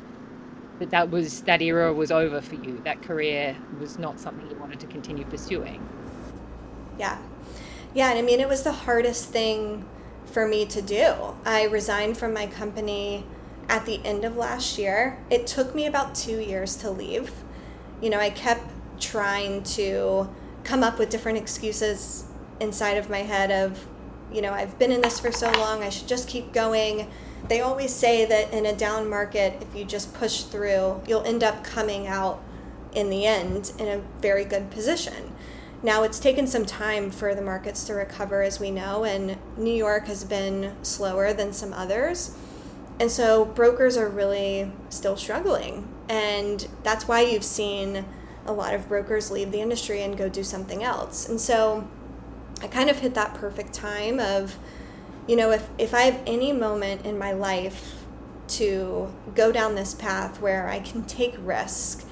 that 0.80 0.90
that 0.92 1.10
was 1.10 1.42
that 1.42 1.62
era 1.62 1.94
was 1.94 2.12
over 2.12 2.42
for 2.42 2.56
you. 2.56 2.82
That 2.84 3.02
career 3.02 3.56
was 3.80 3.98
not 3.98 4.20
something 4.20 4.50
you 4.50 4.58
wanted 4.58 4.80
to 4.82 4.88
continue 4.88 5.26
pursuing. 5.26 5.88
Yeah, 7.00 7.18
yeah, 7.94 8.10
and 8.10 8.20
I 8.20 8.22
mean 8.22 8.40
it 8.40 8.48
was 8.48 8.63
the 8.63 8.72
hardest 8.72 9.30
thing 9.30 9.86
for 10.26 10.48
me 10.48 10.66
to 10.68 10.82
do. 10.82 11.13
I 11.46 11.63
resigned 11.63 12.18
from 12.18 12.34
my 12.34 12.48
company 12.48 13.26
at 13.70 13.86
the 13.86 14.00
end 14.06 14.24
of 14.24 14.38
last 14.38 14.78
year. 14.78 15.18
It 15.30 15.48
took 15.48 15.74
me 15.74 15.86
about 15.86 16.16
two 16.16 16.40
years 16.40 16.76
to 16.78 16.90
leave. 16.90 17.32
You 18.02 18.10
know, 18.10 18.20
I 18.20 18.30
kept 18.30 18.63
trying 19.00 19.63
to 19.63 20.30
come 20.63 20.84
up 20.84 21.00
with 21.00 21.10
different 21.10 21.38
excuses 21.38 22.26
inside 22.60 22.98
of 22.98 23.10
my 23.10 23.20
head 23.20 23.52
of, 23.52 23.88
you 24.32 24.42
know, 24.42 24.52
I've 24.52 24.78
been 24.78 24.92
in 24.92 25.02
this 25.02 25.20
for 25.20 25.32
so 25.32 25.52
long, 25.52 25.84
I 25.84 25.90
should 25.90 26.08
just 26.08 26.28
keep 26.28 26.52
going 26.52 27.10
they 27.47 27.62
always 27.62 27.93
say 27.93 28.26
that 28.26 28.54
in 28.54 28.65
a 28.65 28.76
down 28.76 29.10
market, 29.10 29.62
if 29.62 29.76
you 29.76 29.86
just 29.86 30.13
push 30.13 30.43
through, 30.43 31.02
you'll 31.08 31.23
end 31.23 31.43
up 31.43 31.63
coming 31.63 32.08
out 32.08 32.43
in 32.93 33.10
the 33.10 33.26
end 33.26 33.71
in 33.78 33.88
a 33.88 34.02
very 34.21 34.43
good 34.43 34.69
position. 34.71 35.34
Now, 35.84 36.04
it's 36.04 36.19
taken 36.19 36.47
some 36.47 36.65
time 36.65 37.12
for 37.12 37.36
the 37.36 37.41
markets 37.41 37.84
to 37.86 37.93
recover, 37.93 38.41
as 38.41 38.60
we 38.60 38.71
know, 38.71 39.04
and 39.04 39.38
New 39.56 39.73
York 39.73 40.08
has 40.08 40.23
been 40.23 40.76
slower 40.82 41.34
than 41.34 41.54
some 41.54 41.71
others. 41.71 42.36
And 43.00 43.12
so 43.12 43.45
brokers 43.45 43.95
are 43.95 44.10
really 44.10 44.71
still 44.89 45.15
struggling. 45.15 45.88
And 46.10 46.67
that's 46.82 47.08
why 47.08 47.21
you've 47.21 47.43
seen 47.43 48.06
a 48.45 48.54
lot 48.54 48.73
of 48.73 48.88
brokers 48.88 49.30
leave 49.30 49.52
the 49.52 49.62
industry 49.62 50.02
and 50.02 50.17
go 50.17 50.30
do 50.30 50.43
something 50.43 50.84
else. 50.84 51.30
And 51.30 51.39
so 51.39 51.88
I 52.62 52.67
kind 52.67 52.89
of 52.89 53.00
hit 53.00 53.13
that 53.13 53.36
perfect 53.36 53.73
time 53.73 54.19
of 54.19 54.58
you 55.28 55.36
know, 55.36 55.52
if, 55.52 55.68
if 55.78 55.94
I 55.94 56.02
have 56.02 56.22
any 56.26 56.54
moment 56.54 57.06
in 57.06 57.18
my 57.18 57.32
life 57.32 58.04
to 58.50 59.13
go 59.36 59.52
down 59.52 59.76
this 59.76 59.94
path 59.94 60.42
where 60.42 60.70
I 60.70 60.80
can 60.80 61.04
take 61.04 61.36
risk 61.40 62.06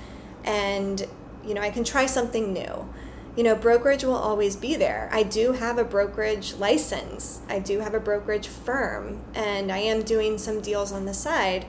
and, 0.43 1.07
you 1.45 1.53
know, 1.53 1.61
I 1.61 1.69
can 1.69 1.83
try 1.83 2.05
something 2.05 2.51
new 2.53 2.87
you 3.35 3.43
know, 3.43 3.55
brokerage 3.55 4.03
will 4.03 4.15
always 4.15 4.55
be 4.55 4.75
there. 4.75 5.09
I 5.11 5.23
do 5.23 5.51
have 5.51 5.77
a 5.77 5.83
brokerage 5.83 6.53
license, 6.53 7.41
I 7.49 7.59
do 7.59 7.79
have 7.81 7.93
a 7.93 7.99
brokerage 7.99 8.47
firm, 8.47 9.21
and 9.33 9.71
I 9.71 9.79
am 9.79 10.03
doing 10.03 10.37
some 10.37 10.61
deals 10.61 10.91
on 10.91 11.05
the 11.05 11.13
side. 11.13 11.65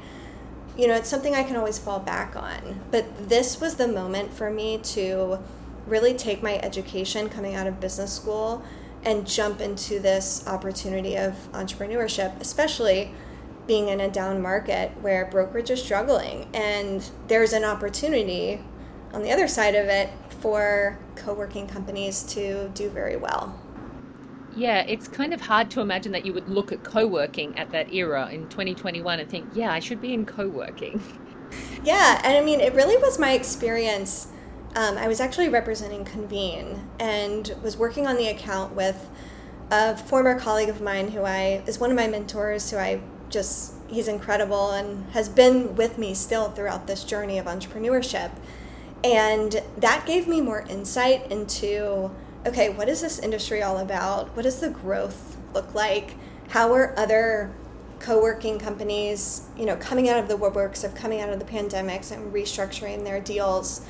You 0.76 0.87
know, 0.87 0.94
it's 0.94 1.09
something 1.09 1.35
I 1.35 1.42
can 1.42 1.56
always 1.56 1.78
fall 1.78 1.98
back 1.98 2.37
on. 2.37 2.82
But 2.90 3.28
this 3.28 3.61
was 3.61 3.76
the 3.76 3.88
moment 3.88 4.32
for 4.32 4.50
me 4.50 4.78
to 4.78 5.38
really 5.87 6.14
take 6.14 6.42
my 6.42 6.59
education 6.59 7.28
coming 7.28 7.54
out 7.54 7.66
of 7.66 7.80
business 7.80 8.12
school 8.12 8.62
and 9.06 9.26
jump 9.26 9.60
into 9.60 10.00
this 10.00 10.46
opportunity 10.46 11.16
of 11.16 11.32
entrepreneurship, 11.52 12.38
especially 12.40 13.14
being 13.66 13.88
in 13.88 14.00
a 14.00 14.10
down 14.10 14.42
market 14.42 14.90
where 15.00 15.24
brokerage 15.26 15.70
is 15.70 15.82
struggling 15.82 16.48
and 16.52 17.10
there's 17.28 17.52
an 17.52 17.64
opportunity 17.64 18.60
on 19.12 19.22
the 19.22 19.32
other 19.32 19.48
side 19.48 19.74
of 19.74 19.86
it 19.86 20.10
for 20.40 20.98
co-working 21.14 21.66
companies 21.66 22.22
to 22.24 22.68
do 22.74 22.90
very 22.90 23.16
well. 23.16 23.58
Yeah, 24.54 24.80
it's 24.80 25.06
kind 25.06 25.34
of 25.34 25.40
hard 25.40 25.70
to 25.72 25.80
imagine 25.80 26.12
that 26.12 26.24
you 26.24 26.32
would 26.32 26.48
look 26.48 26.72
at 26.72 26.82
co-working 26.82 27.58
at 27.58 27.70
that 27.70 27.92
era 27.92 28.28
in 28.30 28.48
2021 28.48 29.20
and 29.20 29.28
think, 29.28 29.46
"Yeah, 29.54 29.70
I 29.70 29.80
should 29.80 30.00
be 30.00 30.12
in 30.14 30.26
co-working." 30.26 31.00
Yeah, 31.84 32.20
and 32.24 32.36
I 32.36 32.40
mean, 32.40 32.60
it 32.60 32.74
really 32.74 32.96
was 32.96 33.20
my 33.20 33.32
experience. 33.32 34.26
Um, 34.76 34.98
I 34.98 35.08
was 35.08 35.20
actually 35.20 35.48
representing 35.48 36.04
Convene 36.04 36.86
and 37.00 37.56
was 37.62 37.78
working 37.78 38.06
on 38.06 38.18
the 38.18 38.28
account 38.28 38.74
with 38.74 39.08
a 39.70 39.96
former 39.96 40.38
colleague 40.38 40.68
of 40.68 40.82
mine 40.82 41.12
who 41.12 41.22
I 41.22 41.62
is 41.66 41.78
one 41.78 41.90
of 41.90 41.96
my 41.96 42.06
mentors, 42.06 42.70
who 42.70 42.76
I 42.76 43.00
just 43.30 43.72
he's 43.88 44.06
incredible 44.06 44.72
and 44.72 45.10
has 45.12 45.30
been 45.30 45.76
with 45.76 45.96
me 45.96 46.12
still 46.12 46.50
throughout 46.50 46.86
this 46.86 47.04
journey 47.04 47.38
of 47.38 47.46
entrepreneurship. 47.46 48.32
And 49.02 49.62
that 49.78 50.04
gave 50.04 50.28
me 50.28 50.42
more 50.42 50.66
insight 50.68 51.32
into 51.32 52.10
okay, 52.46 52.68
what 52.68 52.90
is 52.90 53.00
this 53.00 53.18
industry 53.18 53.62
all 53.62 53.78
about? 53.78 54.36
What 54.36 54.42
does 54.42 54.60
the 54.60 54.68
growth 54.68 55.38
look 55.54 55.74
like? 55.74 56.16
How 56.50 56.74
are 56.74 56.96
other 56.98 57.50
co-working 57.98 58.58
companies, 58.58 59.48
you 59.56 59.64
know, 59.64 59.76
coming 59.76 60.10
out 60.10 60.18
of 60.18 60.28
the 60.28 60.36
woodworks 60.36 60.84
of 60.84 60.94
coming 60.94 61.22
out 61.22 61.30
of 61.30 61.38
the 61.38 61.46
pandemics 61.46 62.12
and 62.12 62.30
restructuring 62.30 63.04
their 63.04 63.20
deals? 63.20 63.80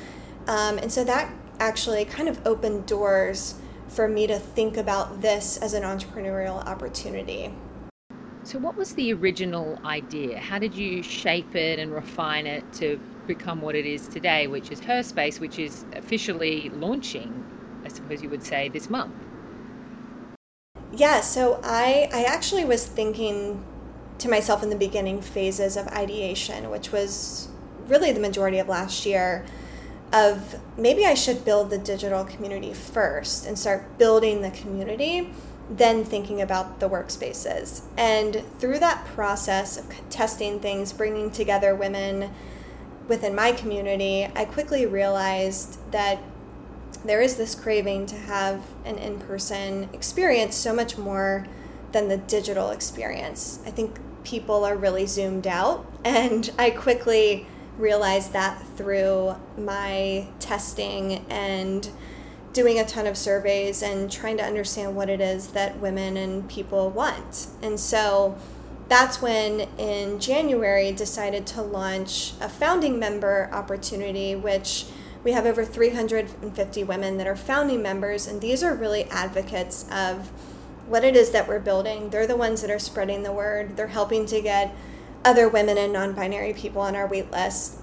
Um, 0.47 0.77
and 0.77 0.91
so 0.91 1.03
that 1.03 1.31
actually 1.59 2.05
kind 2.05 2.29
of 2.29 2.45
opened 2.45 2.85
doors 2.85 3.55
for 3.87 4.07
me 4.07 4.27
to 4.27 4.37
think 4.39 4.77
about 4.77 5.21
this 5.21 5.57
as 5.57 5.73
an 5.73 5.83
entrepreneurial 5.83 6.65
opportunity. 6.65 7.53
So, 8.43 8.59
what 8.59 8.77
was 8.77 8.93
the 8.95 9.11
original 9.13 9.77
idea? 9.83 10.39
How 10.39 10.57
did 10.57 10.73
you 10.73 11.03
shape 11.03 11.55
it 11.55 11.79
and 11.79 11.91
refine 11.91 12.47
it 12.47 12.71
to 12.73 12.99
become 13.25 13.61
what 13.61 13.75
it 13.75 13.85
is 13.85 14.07
today, 14.07 14.47
which 14.47 14.71
is 14.71 14.79
Her 14.79 15.03
Space, 15.03 15.39
which 15.39 15.59
is 15.59 15.83
officially 15.93 16.69
launching, 16.69 17.43
I 17.83 17.89
suppose 17.89 18.23
you 18.23 18.29
would 18.29 18.43
say, 18.43 18.69
this 18.69 18.89
month? 18.89 19.13
Yeah, 20.93 21.19
so 21.19 21.59
I, 21.61 22.09
I 22.13 22.23
actually 22.23 22.63
was 22.63 22.85
thinking 22.85 23.65
to 24.19 24.29
myself 24.29 24.63
in 24.63 24.69
the 24.69 24.77
beginning 24.77 25.21
phases 25.21 25.75
of 25.75 25.87
ideation, 25.89 26.69
which 26.69 26.91
was 26.91 27.49
really 27.87 28.13
the 28.13 28.19
majority 28.19 28.59
of 28.59 28.69
last 28.69 29.05
year, 29.05 29.45
of 30.13 30.55
maybe 30.77 31.05
I 31.05 31.13
should 31.13 31.43
build 31.43 31.69
the 31.69 31.77
digital 31.77 32.23
community 32.23 32.73
first 32.73 33.45
and 33.45 33.57
start 33.57 33.97
building 33.97 34.41
the 34.41 34.51
community 34.51 35.31
then 35.69 36.03
thinking 36.03 36.41
about 36.41 36.79
the 36.79 36.89
workspaces. 36.89 37.81
And 37.97 38.43
through 38.59 38.79
that 38.79 39.05
process 39.05 39.77
of 39.77 39.85
testing 40.09 40.59
things, 40.59 40.93
bringing 40.93 41.31
together 41.31 41.75
women 41.75 42.31
within 43.07 43.35
my 43.35 43.51
community, 43.51 44.27
I 44.35 44.45
quickly 44.45 44.85
realized 44.85 45.79
that 45.91 46.19
there 47.03 47.21
is 47.21 47.35
this 47.35 47.53
craving 47.53 48.05
to 48.07 48.15
have 48.15 48.63
an 48.85 48.97
in 48.97 49.19
person 49.19 49.89
experience 49.93 50.55
so 50.55 50.73
much 50.73 50.97
more 50.97 51.45
than 51.91 52.07
the 52.07 52.17
digital 52.17 52.71
experience. 52.71 53.59
I 53.65 53.71
think 53.71 53.99
people 54.23 54.65
are 54.65 54.75
really 54.75 55.05
zoomed 55.05 55.47
out, 55.47 55.85
and 56.03 56.49
I 56.57 56.69
quickly 56.69 57.47
realized 57.77 58.33
that 58.33 58.61
through 58.75 59.35
my 59.57 60.27
testing 60.39 61.25
and 61.29 61.89
doing 62.53 62.79
a 62.79 62.85
ton 62.85 63.05
of 63.05 63.15
surveys 63.15 63.83
and 63.83 64.11
trying 64.11 64.37
to 64.37 64.43
understand 64.43 64.95
what 64.95 65.09
it 65.09 65.21
is 65.21 65.49
that 65.49 65.79
women 65.79 66.17
and 66.17 66.49
people 66.49 66.89
want. 66.89 67.47
And 67.61 67.79
so 67.79 68.37
that's 68.87 69.21
when 69.21 69.67
in 69.77 70.19
January 70.19 70.91
decided 70.91 71.45
to 71.47 71.61
launch 71.61 72.33
a 72.41 72.49
founding 72.49 72.97
member 72.97 73.49
opportunity 73.51 74.35
which 74.35 74.85
we 75.23 75.33
have 75.33 75.45
over 75.45 75.65
350 75.65 76.83
women 76.85 77.17
that 77.17 77.27
are 77.27 77.35
founding 77.35 77.81
members 77.81 78.27
and 78.27 78.39
these 78.39 78.63
are 78.63 78.73
really 78.73 79.03
advocates 79.05 79.85
of 79.91 80.31
what 80.87 81.03
it 81.03 81.15
is 81.15 81.31
that 81.31 81.47
we're 81.47 81.59
building. 81.59 82.09
They're 82.09 82.27
the 82.27 82.37
ones 82.37 82.61
that 82.61 82.71
are 82.71 82.79
spreading 82.79 83.23
the 83.23 83.31
word. 83.31 83.75
They're 83.75 83.87
helping 83.87 84.25
to 84.27 84.41
get 84.41 84.73
other 85.27 85.49
women 85.49 85.77
and 85.77 85.91
non-binary 85.91 86.53
people 86.53 86.81
on 86.81 86.95
our 86.95 87.05
wait 87.05 87.29
list. 87.29 87.81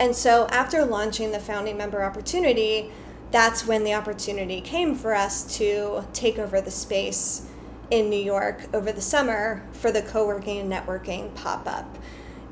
And 0.00 0.16
so 0.16 0.46
after 0.46 0.86
launching 0.86 1.30
the 1.30 1.38
founding 1.38 1.76
member 1.76 2.02
opportunity, 2.02 2.90
that's 3.30 3.66
when 3.66 3.84
the 3.84 3.92
opportunity 3.92 4.62
came 4.62 4.94
for 4.94 5.14
us 5.14 5.58
to 5.58 6.06
take 6.14 6.38
over 6.38 6.62
the 6.62 6.70
space 6.70 7.46
in 7.90 8.08
New 8.08 8.20
York 8.20 8.68
over 8.72 8.90
the 8.90 9.02
summer 9.02 9.68
for 9.72 9.92
the 9.92 10.00
co 10.00 10.26
working 10.26 10.58
and 10.58 10.72
networking 10.72 11.34
pop 11.34 11.68
up. 11.68 11.98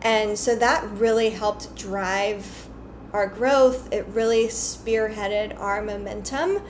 And 0.02 0.38
so 0.38 0.54
that 0.54 0.86
really 0.90 1.30
helped 1.30 1.74
drive 1.74 2.68
our 3.14 3.26
growth. 3.26 3.90
It 3.90 4.04
really 4.08 4.48
spearheaded 4.48 5.58
our 5.58 5.80
momentum. 5.80 6.60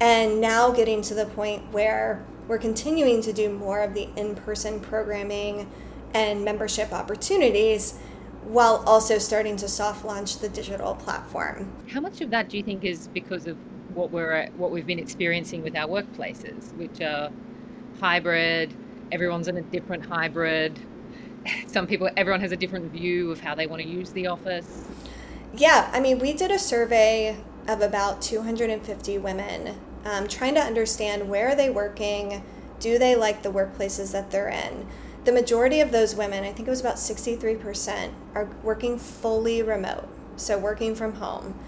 And 0.00 0.40
now 0.40 0.72
getting 0.72 1.00
to 1.02 1.14
the 1.14 1.26
point 1.26 1.72
where 1.72 2.24
we're 2.48 2.58
continuing 2.58 3.22
to 3.22 3.32
do 3.32 3.50
more 3.50 3.82
of 3.82 3.94
the 3.94 4.08
in 4.16 4.34
person 4.34 4.80
programming 4.80 5.70
and 6.14 6.44
membership 6.44 6.92
opportunities 6.92 7.98
while 8.44 8.82
also 8.86 9.18
starting 9.18 9.56
to 9.56 9.68
soft 9.68 10.04
launch 10.04 10.38
the 10.38 10.48
digital 10.48 10.94
platform. 10.94 11.72
How 11.88 12.00
much 12.00 12.20
of 12.20 12.30
that 12.30 12.48
do 12.48 12.56
you 12.56 12.62
think 12.62 12.84
is 12.84 13.08
because 13.08 13.46
of 13.46 13.56
what 13.94 14.10
we're 14.10 14.48
what 14.56 14.70
we've 14.70 14.86
been 14.86 14.98
experiencing 14.98 15.62
with 15.62 15.76
our 15.76 15.88
workplaces, 15.88 16.74
which 16.76 17.00
are 17.00 17.30
hybrid? 18.00 18.74
Everyone's 19.12 19.48
in 19.48 19.58
a 19.58 19.62
different 19.62 20.04
hybrid. 20.06 20.78
Some 21.66 21.86
people, 21.86 22.08
everyone 22.16 22.40
has 22.40 22.52
a 22.52 22.56
different 22.56 22.90
view 22.92 23.30
of 23.30 23.40
how 23.40 23.54
they 23.54 23.66
want 23.66 23.82
to 23.82 23.88
use 23.88 24.10
the 24.10 24.26
office. 24.26 24.84
Yeah, 25.54 25.90
I 25.92 26.00
mean, 26.00 26.18
we 26.18 26.32
did 26.32 26.50
a 26.50 26.58
survey 26.58 27.36
of 27.68 27.82
about 27.82 28.22
250 28.22 29.18
women, 29.18 29.78
um, 30.04 30.26
trying 30.26 30.54
to 30.54 30.60
understand 30.60 31.28
where 31.28 31.48
are 31.48 31.54
they 31.54 31.68
working, 31.68 32.42
do 32.80 32.98
they 32.98 33.14
like 33.14 33.42
the 33.42 33.50
workplaces 33.52 34.12
that 34.12 34.30
they're 34.30 34.48
in 34.48 34.86
the 35.24 35.32
majority 35.32 35.80
of 35.80 35.92
those 35.92 36.14
women, 36.14 36.44
I 36.44 36.52
think 36.52 36.66
it 36.66 36.70
was 36.70 36.80
about 36.80 36.96
63%, 36.96 38.12
are 38.34 38.48
working 38.62 38.98
fully 38.98 39.62
remote, 39.62 40.08
so 40.36 40.58
working 40.58 40.94
from 40.94 41.14
home. 41.14 41.58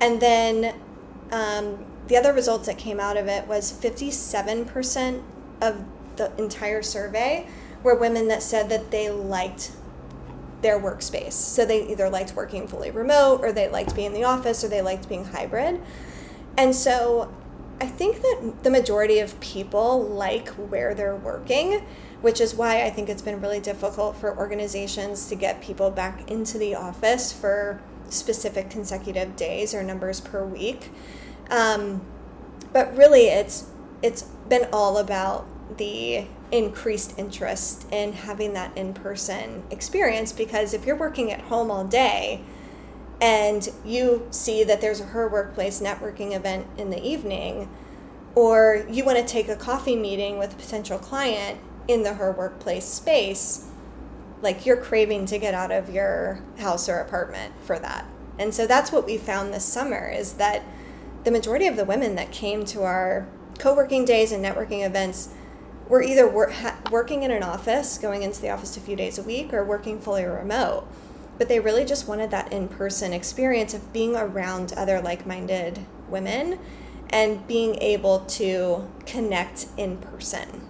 And 0.00 0.20
then 0.20 0.74
um, 1.32 1.84
the 2.08 2.16
other 2.16 2.32
results 2.32 2.66
that 2.66 2.78
came 2.78 3.00
out 3.00 3.16
of 3.16 3.26
it 3.26 3.46
was 3.46 3.72
57% 3.72 5.22
of 5.60 5.84
the 6.16 6.32
entire 6.36 6.82
survey 6.82 7.46
were 7.82 7.96
women 7.96 8.28
that 8.28 8.42
said 8.42 8.68
that 8.68 8.90
they 8.90 9.10
liked 9.10 9.72
their 10.60 10.78
workspace. 10.78 11.32
So 11.32 11.64
they 11.64 11.88
either 11.88 12.08
liked 12.08 12.34
working 12.34 12.68
fully 12.68 12.90
remote, 12.90 13.40
or 13.42 13.52
they 13.52 13.68
liked 13.68 13.96
being 13.96 14.08
in 14.08 14.12
the 14.12 14.24
office, 14.24 14.62
or 14.62 14.68
they 14.68 14.82
liked 14.82 15.08
being 15.08 15.24
hybrid. 15.24 15.80
And 16.56 16.74
so 16.74 17.32
I 17.80 17.86
think 17.86 18.22
that 18.22 18.62
the 18.62 18.70
majority 18.70 19.18
of 19.18 19.38
people 19.40 20.02
like 20.02 20.48
where 20.50 20.94
they're 20.94 21.16
working 21.16 21.84
which 22.22 22.40
is 22.40 22.54
why 22.54 22.82
I 22.84 22.90
think 22.90 23.08
it's 23.08 23.22
been 23.22 23.40
really 23.40 23.60
difficult 23.60 24.16
for 24.16 24.36
organizations 24.36 25.28
to 25.28 25.34
get 25.34 25.60
people 25.60 25.90
back 25.90 26.30
into 26.30 26.56
the 26.56 26.74
office 26.74 27.32
for 27.32 27.80
specific 28.08 28.70
consecutive 28.70 29.36
days 29.36 29.74
or 29.74 29.82
numbers 29.82 30.20
per 30.20 30.44
week. 30.44 30.90
Um, 31.50 32.00
but 32.72 32.96
really, 32.96 33.26
it's 33.26 33.66
it's 34.02 34.22
been 34.48 34.68
all 34.72 34.98
about 34.98 35.46
the 35.78 36.26
increased 36.50 37.18
interest 37.18 37.86
in 37.90 38.12
having 38.12 38.52
that 38.52 38.76
in-person 38.76 39.62
experience 39.70 40.32
because 40.32 40.74
if 40.74 40.84
you're 40.84 40.96
working 40.96 41.32
at 41.32 41.40
home 41.42 41.70
all 41.70 41.84
day 41.84 42.42
and 43.20 43.70
you 43.84 44.26
see 44.30 44.62
that 44.64 44.80
there's 44.80 45.00
a 45.00 45.04
her 45.06 45.28
workplace 45.28 45.80
networking 45.80 46.34
event 46.34 46.66
in 46.76 46.90
the 46.90 47.02
evening 47.02 47.70
or 48.34 48.84
you 48.90 49.04
want 49.04 49.16
to 49.16 49.24
take 49.24 49.48
a 49.48 49.56
coffee 49.56 49.96
meeting 49.96 50.38
with 50.38 50.52
a 50.52 50.56
potential 50.56 50.98
client 50.98 51.58
in 51.88 52.02
the 52.02 52.14
her 52.14 52.32
workplace 52.32 52.84
space, 52.84 53.68
like 54.40 54.66
you're 54.66 54.76
craving 54.76 55.26
to 55.26 55.38
get 55.38 55.54
out 55.54 55.70
of 55.70 55.90
your 55.90 56.40
house 56.58 56.88
or 56.88 56.98
apartment 56.98 57.54
for 57.64 57.78
that. 57.78 58.06
And 58.38 58.54
so 58.54 58.66
that's 58.66 58.90
what 58.90 59.06
we 59.06 59.18
found 59.18 59.52
this 59.52 59.64
summer 59.64 60.08
is 60.08 60.34
that 60.34 60.62
the 61.24 61.30
majority 61.30 61.66
of 61.66 61.76
the 61.76 61.84
women 61.84 62.14
that 62.16 62.32
came 62.32 62.64
to 62.66 62.82
our 62.82 63.28
co-working 63.58 64.04
days 64.04 64.32
and 64.32 64.44
networking 64.44 64.84
events 64.84 65.28
were 65.88 66.02
either 66.02 66.28
wor- 66.28 66.50
ha- 66.50 66.78
working 66.90 67.22
in 67.22 67.30
an 67.30 67.42
office, 67.42 67.98
going 67.98 68.22
into 68.22 68.40
the 68.40 68.50
office 68.50 68.76
a 68.76 68.80
few 68.80 68.96
days 68.96 69.18
a 69.18 69.22
week, 69.22 69.52
or 69.52 69.64
working 69.64 70.00
fully 70.00 70.24
remote. 70.24 70.88
But 71.38 71.48
they 71.48 71.60
really 71.60 71.84
just 71.84 72.08
wanted 72.08 72.30
that 72.30 72.52
in-person 72.52 73.12
experience 73.12 73.74
of 73.74 73.92
being 73.92 74.16
around 74.16 74.72
other 74.76 75.00
like-minded 75.00 75.80
women 76.08 76.58
and 77.10 77.46
being 77.46 77.76
able 77.76 78.20
to 78.20 78.90
connect 79.06 79.66
in 79.76 79.98
person. 79.98 80.68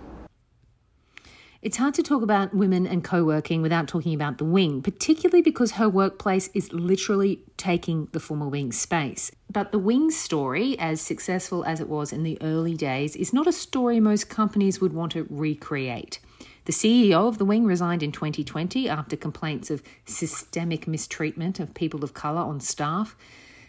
It's 1.62 1.76
hard 1.76 1.94
to 1.94 2.02
talk 2.02 2.22
about 2.22 2.52
women 2.52 2.88
and 2.88 3.04
co 3.04 3.22
working 3.22 3.62
without 3.62 3.86
talking 3.86 4.14
about 4.14 4.38
the 4.38 4.44
wing, 4.44 4.82
particularly 4.82 5.42
because 5.42 5.72
her 5.72 5.88
workplace 5.88 6.50
is 6.54 6.72
literally 6.72 7.44
taking 7.56 8.08
the 8.10 8.18
former 8.18 8.48
wing 8.48 8.72
space. 8.72 9.30
But 9.48 9.70
the 9.70 9.78
wing 9.78 10.10
story, 10.10 10.76
as 10.80 11.00
successful 11.00 11.64
as 11.64 11.78
it 11.78 11.88
was 11.88 12.12
in 12.12 12.24
the 12.24 12.36
early 12.42 12.74
days, 12.74 13.14
is 13.14 13.32
not 13.32 13.46
a 13.46 13.52
story 13.52 14.00
most 14.00 14.28
companies 14.28 14.80
would 14.80 14.92
want 14.92 15.12
to 15.12 15.24
recreate. 15.30 16.18
The 16.64 16.72
CEO 16.72 17.28
of 17.28 17.38
the 17.38 17.44
wing 17.44 17.64
resigned 17.64 18.02
in 18.02 18.10
2020 18.10 18.88
after 18.88 19.16
complaints 19.16 19.70
of 19.70 19.84
systemic 20.04 20.88
mistreatment 20.88 21.60
of 21.60 21.74
people 21.74 22.02
of 22.02 22.12
colour 22.12 22.40
on 22.40 22.58
staff. 22.58 23.14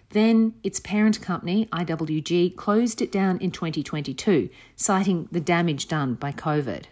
Then 0.10 0.56
its 0.64 0.80
parent 0.80 1.22
company, 1.22 1.68
IWG, 1.68 2.56
closed 2.56 3.04
it 3.04 3.12
down 3.12 3.38
in 3.38 3.52
2022, 3.52 4.50
citing 4.76 5.28
the 5.32 5.40
damage 5.40 5.88
done 5.88 6.16
by 6.16 6.32
COVID 6.32 6.86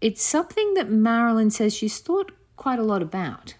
it's 0.00 0.22
something 0.22 0.74
that 0.74 0.88
Marilynn 0.88 1.52
says 1.52 1.74
she's 1.74 1.98
thought 1.98 2.32
quite 2.56 2.78
a 2.78 2.82
lot 2.82 3.02
about. 3.02 3.54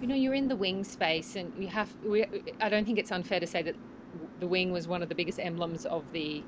You 0.00 0.08
know, 0.08 0.14
you're 0.14 0.34
in 0.34 0.48
the 0.48 0.56
wing 0.56 0.84
space, 0.84 1.36
and 1.36 1.52
you 1.58 1.68
have. 1.68 1.88
We, 2.04 2.26
I 2.60 2.68
don't 2.68 2.84
think 2.84 2.98
it's 2.98 3.12
unfair 3.12 3.40
to 3.40 3.46
say 3.46 3.62
that 3.62 3.76
the 4.40 4.46
wing 4.46 4.72
was 4.72 4.88
one 4.88 5.02
of 5.02 5.08
the 5.08 5.14
biggest 5.14 5.38
emblems 5.38 5.86
of 5.86 6.04
the 6.12 6.42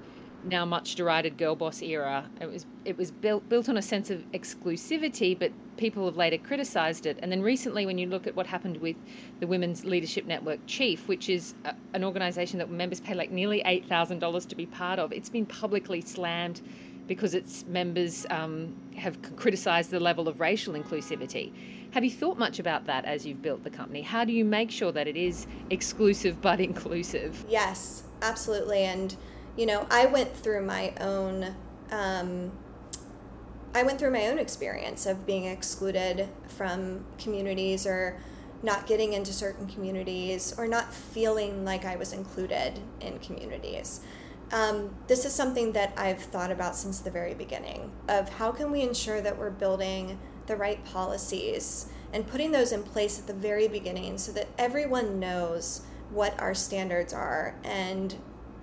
now 0.46 0.64
much 0.64 0.94
derided 0.94 1.38
girl 1.38 1.54
boss 1.54 1.80
era. 1.80 2.28
It 2.40 2.50
was 2.50 2.66
it 2.84 2.98
was 2.98 3.10
built 3.10 3.48
built 3.48 3.68
on 3.68 3.76
a 3.76 3.82
sense 3.82 4.10
of 4.10 4.20
exclusivity, 4.32 5.38
but 5.38 5.52
people 5.76 6.04
have 6.06 6.16
later 6.16 6.38
criticised 6.38 7.06
it. 7.06 7.18
And 7.22 7.30
then 7.32 7.42
recently, 7.42 7.86
when 7.86 7.96
you 7.96 8.06
look 8.08 8.26
at 8.26 8.34
what 8.34 8.46
happened 8.46 8.78
with 8.78 8.96
the 9.40 9.46
Women's 9.46 9.84
Leadership 9.84 10.26
Network 10.26 10.60
Chief, 10.66 11.06
which 11.08 11.28
is 11.28 11.54
a, 11.64 11.74
an 11.94 12.04
organisation 12.04 12.58
that 12.58 12.70
members 12.70 13.00
pay 13.00 13.14
like 13.14 13.30
nearly 13.30 13.62
eight 13.64 13.86
thousand 13.86 14.18
dollars 14.18 14.44
to 14.46 14.54
be 14.54 14.66
part 14.66 14.98
of, 14.98 15.12
it's 15.12 15.30
been 15.30 15.46
publicly 15.46 16.00
slammed 16.00 16.60
because 17.06 17.34
its 17.34 17.64
members 17.66 18.26
um, 18.30 18.74
have 18.96 19.18
criticised 19.36 19.90
the 19.90 20.00
level 20.00 20.28
of 20.28 20.40
racial 20.40 20.74
inclusivity. 20.74 21.52
Have 21.92 22.04
you 22.04 22.10
thought 22.10 22.38
much 22.38 22.58
about 22.58 22.86
that 22.86 23.04
as 23.04 23.26
you've 23.26 23.42
built 23.42 23.62
the 23.62 23.70
company? 23.70 24.02
How 24.02 24.24
do 24.24 24.32
you 24.32 24.44
make 24.44 24.70
sure 24.70 24.90
that 24.92 25.06
it 25.06 25.16
is 25.16 25.46
exclusive 25.70 26.40
but 26.40 26.60
inclusive? 26.70 27.44
Yes, 27.48 28.04
absolutely. 28.22 28.80
And, 28.80 29.14
you 29.56 29.66
know, 29.66 29.86
I 29.90 30.06
went 30.06 30.34
through 30.34 30.64
my 30.64 30.92
own. 31.00 31.54
Um, 31.90 32.52
I 33.74 33.82
went 33.82 33.98
through 33.98 34.12
my 34.12 34.28
own 34.28 34.38
experience 34.38 35.04
of 35.04 35.26
being 35.26 35.46
excluded 35.46 36.28
from 36.46 37.04
communities 37.18 37.86
or 37.86 38.20
not 38.62 38.86
getting 38.86 39.12
into 39.12 39.32
certain 39.32 39.66
communities 39.66 40.54
or 40.56 40.66
not 40.66 40.94
feeling 40.94 41.64
like 41.64 41.84
I 41.84 41.96
was 41.96 42.12
included 42.12 42.80
in 43.00 43.18
communities 43.18 44.00
um, 44.52 44.94
this 45.06 45.24
is 45.24 45.32
something 45.32 45.72
that 45.72 45.92
I've 45.96 46.20
thought 46.20 46.50
about 46.50 46.76
since 46.76 47.00
the 47.00 47.10
very 47.10 47.34
beginning 47.34 47.90
of 48.08 48.28
how 48.28 48.52
can 48.52 48.70
we 48.70 48.82
ensure 48.82 49.20
that 49.20 49.38
we're 49.38 49.50
building 49.50 50.18
the 50.46 50.56
right 50.56 50.84
policies 50.84 51.86
and 52.12 52.26
putting 52.26 52.52
those 52.52 52.72
in 52.72 52.82
place 52.82 53.18
at 53.18 53.26
the 53.26 53.34
very 53.34 53.66
beginning 53.66 54.18
so 54.18 54.32
that 54.32 54.48
everyone 54.58 55.18
knows 55.18 55.82
what 56.10 56.38
our 56.40 56.54
standards 56.54 57.12
are 57.12 57.56
and 57.64 58.14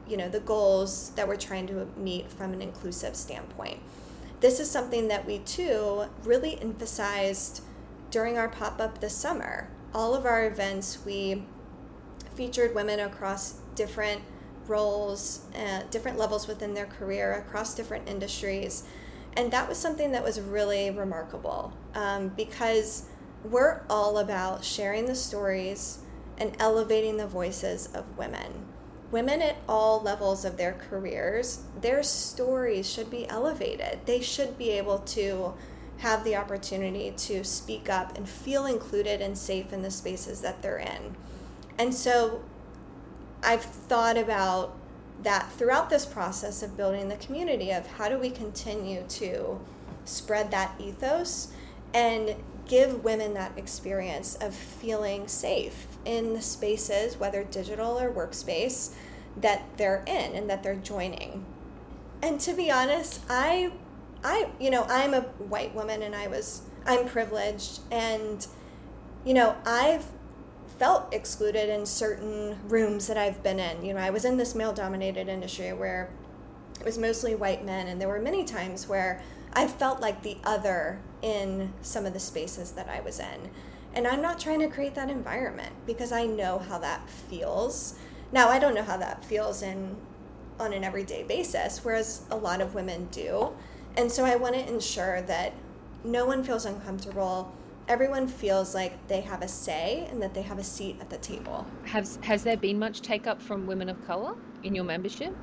you 0.07 0.15
know 0.15 0.29
the 0.29 0.39
goals 0.39 1.11
that 1.11 1.27
we're 1.27 1.35
trying 1.35 1.67
to 1.67 1.87
meet 1.97 2.31
from 2.31 2.53
an 2.53 2.61
inclusive 2.61 3.15
standpoint. 3.15 3.79
This 4.39 4.59
is 4.59 4.69
something 4.69 5.07
that 5.09 5.25
we 5.25 5.39
too 5.39 6.05
really 6.23 6.59
emphasized 6.61 7.61
during 8.09 8.37
our 8.37 8.49
pop-up 8.49 8.99
this 8.99 9.15
summer. 9.15 9.69
All 9.93 10.15
of 10.15 10.25
our 10.25 10.45
events 10.45 10.99
we 11.05 11.45
featured 12.35 12.73
women 12.73 12.99
across 12.99 13.53
different 13.75 14.21
roles, 14.67 15.41
uh, 15.55 15.83
different 15.89 16.17
levels 16.17 16.47
within 16.47 16.73
their 16.73 16.85
career 16.85 17.33
across 17.33 17.75
different 17.75 18.07
industries. 18.07 18.83
And 19.37 19.51
that 19.51 19.67
was 19.67 19.77
something 19.77 20.11
that 20.11 20.23
was 20.23 20.39
really 20.41 20.91
remarkable 20.91 21.73
um, 21.95 22.29
because 22.29 23.05
we're 23.43 23.81
all 23.89 24.17
about 24.17 24.63
sharing 24.63 25.05
the 25.05 25.15
stories 25.15 25.99
and 26.37 26.55
elevating 26.59 27.17
the 27.17 27.27
voices 27.27 27.87
of 27.93 28.17
women. 28.17 28.65
Women 29.11 29.41
at 29.41 29.57
all 29.67 30.01
levels 30.01 30.45
of 30.45 30.57
their 30.57 30.73
careers, 30.73 31.63
their 31.81 32.01
stories 32.01 32.89
should 32.89 33.09
be 33.09 33.27
elevated. 33.27 33.99
They 34.05 34.21
should 34.21 34.57
be 34.57 34.71
able 34.71 34.99
to 34.99 35.53
have 35.97 36.23
the 36.23 36.35
opportunity 36.35 37.11
to 37.11 37.43
speak 37.43 37.89
up 37.89 38.17
and 38.17 38.27
feel 38.27 38.65
included 38.65 39.21
and 39.21 39.37
safe 39.37 39.71
in 39.71 39.81
the 39.81 39.91
spaces 39.91 40.41
that 40.41 40.61
they're 40.61 40.79
in. 40.79 41.15
And 41.77 41.93
so 41.93 42.41
I've 43.43 43.63
thought 43.63 44.17
about 44.17 44.77
that 45.23 45.51
throughout 45.53 45.89
this 45.89 46.05
process 46.05 46.63
of 46.63 46.77
building 46.77 47.09
the 47.09 47.17
community 47.17 47.71
of 47.71 47.85
how 47.85 48.09
do 48.09 48.17
we 48.17 48.29
continue 48.29 49.03
to 49.07 49.59
spread 50.05 50.51
that 50.51 50.73
ethos 50.79 51.49
and 51.93 52.35
give 52.67 53.03
women 53.03 53.33
that 53.33 53.57
experience 53.57 54.35
of 54.35 54.53
feeling 54.55 55.27
safe 55.27 55.87
in 56.05 56.33
the 56.33 56.41
spaces 56.41 57.17
whether 57.17 57.43
digital 57.43 57.99
or 57.99 58.11
workspace 58.11 58.93
that 59.37 59.63
they're 59.77 60.03
in 60.07 60.35
and 60.35 60.49
that 60.49 60.63
they're 60.63 60.75
joining. 60.75 61.45
And 62.21 62.39
to 62.41 62.53
be 62.53 62.71
honest 62.71 63.21
i 63.29 63.71
i 64.23 64.49
you 64.59 64.69
know 64.69 64.83
i'm 64.87 65.13
a 65.13 65.21
white 65.21 65.73
woman 65.73 66.03
and 66.03 66.15
i 66.15 66.27
was 66.27 66.61
i'm 66.85 67.07
privileged 67.07 67.79
and 67.91 68.45
you 69.25 69.33
know 69.33 69.55
i've 69.65 70.05
felt 70.81 71.13
excluded 71.13 71.69
in 71.69 71.85
certain 71.85 72.57
rooms 72.67 73.05
that 73.05 73.15
I've 73.15 73.43
been 73.43 73.59
in. 73.59 73.85
You 73.85 73.93
know, 73.93 73.99
I 73.99 74.09
was 74.09 74.25
in 74.25 74.37
this 74.37 74.55
male 74.55 74.73
dominated 74.73 75.29
industry 75.29 75.71
where 75.73 76.09
it 76.79 76.83
was 76.83 76.97
mostly 76.97 77.35
white 77.35 77.63
men, 77.63 77.85
and 77.85 78.01
there 78.01 78.07
were 78.07 78.19
many 78.19 78.43
times 78.43 78.89
where 78.89 79.21
I 79.53 79.67
felt 79.67 80.01
like 80.01 80.23
the 80.23 80.37
other 80.43 80.99
in 81.21 81.71
some 81.83 82.07
of 82.07 82.13
the 82.13 82.19
spaces 82.19 82.71
that 82.71 82.89
I 82.89 82.99
was 82.99 83.19
in. 83.19 83.51
And 83.93 84.07
I'm 84.07 84.23
not 84.23 84.39
trying 84.39 84.59
to 84.61 84.67
create 84.67 84.95
that 84.95 85.11
environment 85.11 85.71
because 85.85 86.11
I 86.11 86.25
know 86.25 86.57
how 86.57 86.79
that 86.79 87.07
feels. 87.07 87.93
Now, 88.31 88.49
I 88.49 88.57
don't 88.57 88.73
know 88.73 88.81
how 88.81 88.97
that 88.97 89.23
feels 89.23 89.61
in 89.61 89.97
on 90.59 90.73
an 90.73 90.83
everyday 90.83 91.21
basis, 91.21 91.85
whereas 91.85 92.23
a 92.31 92.35
lot 92.35 92.59
of 92.59 92.73
women 92.73 93.07
do. 93.11 93.53
And 93.95 94.11
so 94.11 94.25
I 94.25 94.35
want 94.35 94.55
to 94.55 94.67
ensure 94.67 95.21
that 95.21 95.53
no 96.03 96.25
one 96.25 96.43
feels 96.43 96.65
uncomfortable 96.65 97.53
everyone 97.91 98.25
feels 98.25 98.73
like 98.73 99.05
they 99.09 99.19
have 99.19 99.41
a 99.41 99.47
say 99.49 100.07
and 100.09 100.21
that 100.21 100.33
they 100.33 100.41
have 100.41 100.57
a 100.57 100.63
seat 100.63 100.95
at 101.01 101.09
the 101.09 101.17
table. 101.17 101.67
Has 101.83 102.17
has 102.23 102.41
there 102.41 102.55
been 102.55 102.79
much 102.79 103.01
take 103.01 103.27
up 103.27 103.41
from 103.41 103.67
women 103.67 103.89
of 103.89 104.01
color 104.07 104.35
in 104.63 104.73
your 104.73 104.85
membership? 104.85 105.35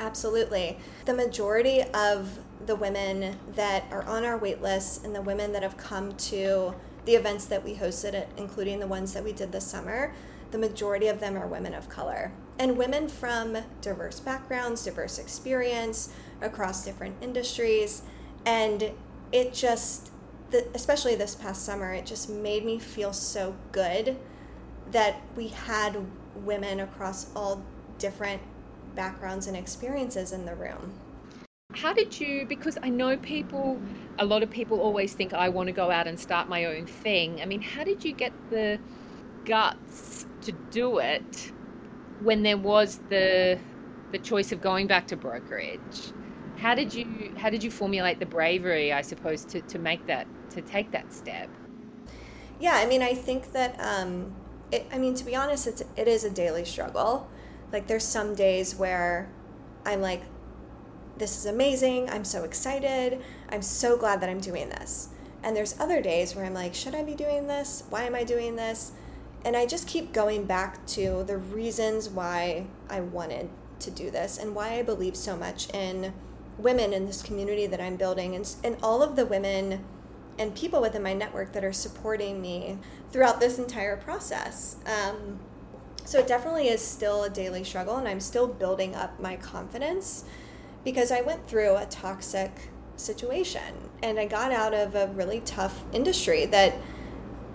Absolutely. 0.00 0.78
The 1.04 1.14
majority 1.14 1.82
of 1.94 2.40
the 2.66 2.74
women 2.74 3.38
that 3.54 3.84
are 3.92 4.02
on 4.02 4.24
our 4.24 4.36
wait 4.36 4.60
list 4.60 5.04
and 5.04 5.14
the 5.14 5.22
women 5.22 5.52
that 5.52 5.62
have 5.62 5.76
come 5.76 6.16
to 6.16 6.74
the 7.04 7.14
events 7.14 7.46
that 7.46 7.64
we 7.64 7.74
hosted, 7.74 8.20
uh, 8.20 8.26
including 8.36 8.80
the 8.80 8.86
ones 8.88 9.12
that 9.12 9.22
we 9.22 9.32
did 9.32 9.52
this 9.52 9.64
summer, 9.64 10.12
the 10.50 10.58
majority 10.58 11.06
of 11.06 11.20
them 11.20 11.36
are 11.36 11.46
women 11.46 11.72
of 11.72 11.88
color 11.88 12.32
and 12.58 12.76
women 12.76 13.08
from 13.08 13.58
diverse 13.80 14.18
backgrounds, 14.18 14.84
diverse 14.84 15.18
experience 15.18 16.12
across 16.40 16.84
different 16.84 17.14
industries. 17.22 18.02
And 18.44 18.90
it 19.30 19.54
just 19.54 20.11
the, 20.52 20.66
especially 20.74 21.14
this 21.16 21.34
past 21.34 21.64
summer, 21.64 21.92
it 21.92 22.06
just 22.06 22.28
made 22.28 22.64
me 22.64 22.78
feel 22.78 23.12
so 23.12 23.54
good 23.72 24.16
that 24.92 25.16
we 25.36 25.48
had 25.48 26.06
women 26.36 26.80
across 26.80 27.26
all 27.34 27.62
different 27.98 28.40
backgrounds 28.94 29.46
and 29.46 29.56
experiences 29.56 30.32
in 30.32 30.44
the 30.44 30.54
room. 30.54 30.92
How 31.74 31.94
did 31.94 32.20
you, 32.20 32.44
because 32.46 32.76
I 32.82 32.90
know 32.90 33.16
people, 33.16 33.80
a 34.18 34.24
lot 34.24 34.42
of 34.42 34.50
people 34.50 34.80
always 34.80 35.14
think, 35.14 35.32
I 35.32 35.48
want 35.48 35.68
to 35.68 35.72
go 35.72 35.90
out 35.90 36.06
and 36.06 36.20
start 36.20 36.48
my 36.48 36.66
own 36.66 36.84
thing. 36.86 37.40
I 37.40 37.46
mean, 37.46 37.62
how 37.62 37.82
did 37.82 38.04
you 38.04 38.12
get 38.12 38.32
the 38.50 38.78
guts 39.46 40.26
to 40.42 40.52
do 40.70 40.98
it 40.98 41.52
when 42.20 42.42
there 42.42 42.58
was 42.58 43.00
the 43.08 43.58
the 44.12 44.18
choice 44.18 44.52
of 44.52 44.60
going 44.60 44.86
back 44.86 45.06
to 45.06 45.16
brokerage? 45.16 46.12
How 46.62 46.76
did 46.76 46.94
you 46.94 47.34
how 47.36 47.50
did 47.50 47.64
you 47.64 47.72
formulate 47.72 48.20
the 48.20 48.26
bravery, 48.26 48.92
I 48.92 49.02
suppose, 49.02 49.44
to, 49.46 49.60
to 49.62 49.80
make 49.80 50.06
that 50.06 50.28
to 50.50 50.62
take 50.62 50.92
that 50.92 51.12
step? 51.12 51.50
Yeah, 52.60 52.74
I 52.74 52.86
mean, 52.86 53.02
I 53.02 53.14
think 53.14 53.50
that, 53.50 53.74
um, 53.80 54.32
it, 54.70 54.86
I 54.92 54.98
mean, 54.98 55.14
to 55.14 55.24
be 55.24 55.34
honest, 55.34 55.66
it's, 55.66 55.82
it 55.96 56.06
is 56.06 56.22
a 56.22 56.30
daily 56.30 56.64
struggle. 56.64 57.28
Like, 57.72 57.88
there's 57.88 58.04
some 58.04 58.36
days 58.36 58.76
where 58.76 59.28
I'm 59.84 60.00
like, 60.00 60.22
this 61.18 61.36
is 61.36 61.46
amazing. 61.46 62.08
I'm 62.08 62.24
so 62.24 62.44
excited. 62.44 63.20
I'm 63.48 63.62
so 63.62 63.96
glad 63.96 64.20
that 64.20 64.28
I'm 64.28 64.38
doing 64.38 64.68
this. 64.68 65.08
And 65.42 65.56
there's 65.56 65.80
other 65.80 66.00
days 66.00 66.36
where 66.36 66.44
I'm 66.44 66.54
like, 66.54 66.74
should 66.74 66.94
I 66.94 67.02
be 67.02 67.16
doing 67.16 67.48
this? 67.48 67.82
Why 67.90 68.04
am 68.04 68.14
I 68.14 68.22
doing 68.22 68.54
this? 68.54 68.92
And 69.44 69.56
I 69.56 69.66
just 69.66 69.88
keep 69.88 70.12
going 70.12 70.44
back 70.44 70.86
to 70.88 71.24
the 71.24 71.38
reasons 71.38 72.08
why 72.08 72.66
I 72.88 73.00
wanted 73.00 73.50
to 73.80 73.90
do 73.90 74.12
this 74.12 74.38
and 74.38 74.54
why 74.54 74.74
I 74.74 74.82
believe 74.84 75.16
so 75.16 75.36
much 75.36 75.68
in 75.74 76.12
women 76.58 76.92
in 76.92 77.06
this 77.06 77.22
community 77.22 77.66
that 77.66 77.80
I'm 77.80 77.96
building 77.96 78.34
and, 78.34 78.54
and 78.62 78.76
all 78.82 79.02
of 79.02 79.16
the 79.16 79.26
women 79.26 79.84
and 80.38 80.54
people 80.54 80.80
within 80.80 81.02
my 81.02 81.14
network 81.14 81.52
that 81.52 81.64
are 81.64 81.72
supporting 81.72 82.40
me 82.40 82.78
throughout 83.10 83.40
this 83.40 83.58
entire 83.58 83.96
process. 83.96 84.76
Um, 84.86 85.40
So 86.04 86.18
it 86.18 86.26
definitely 86.26 86.68
is 86.68 86.80
still 86.80 87.22
a 87.22 87.30
daily 87.30 87.64
struggle, 87.64 87.96
and 87.96 88.08
I'm 88.08 88.20
still 88.20 88.48
building 88.48 88.94
up 88.94 89.20
my 89.20 89.36
confidence 89.36 90.24
because 90.84 91.12
I 91.12 91.20
went 91.20 91.46
through 91.46 91.76
a 91.76 91.86
toxic 91.86 92.50
situation 92.96 93.90
and 94.02 94.18
I 94.18 94.26
got 94.26 94.50
out 94.50 94.74
of 94.74 94.96
a 94.96 95.06
really 95.14 95.40
tough 95.40 95.84
industry 95.92 96.44
that, 96.46 96.74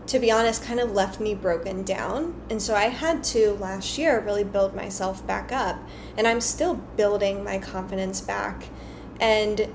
to 0.07 0.19
be 0.19 0.31
honest, 0.31 0.63
kind 0.63 0.79
of 0.79 0.91
left 0.93 1.19
me 1.19 1.35
broken 1.35 1.83
down. 1.83 2.41
And 2.49 2.61
so 2.61 2.73
I 2.73 2.87
had 2.87 3.21
to 3.35 3.51
last 3.59 3.97
year 3.97 4.21
really 4.21 4.45
build 4.45 4.73
myself 4.73 5.27
back 5.27 5.51
up, 5.51 5.77
and 6.17 6.25
I'm 6.25 6.39
still 6.39 6.75
building 6.95 7.43
my 7.43 7.59
confidence 7.59 8.21
back. 8.21 8.69
And 9.19 9.67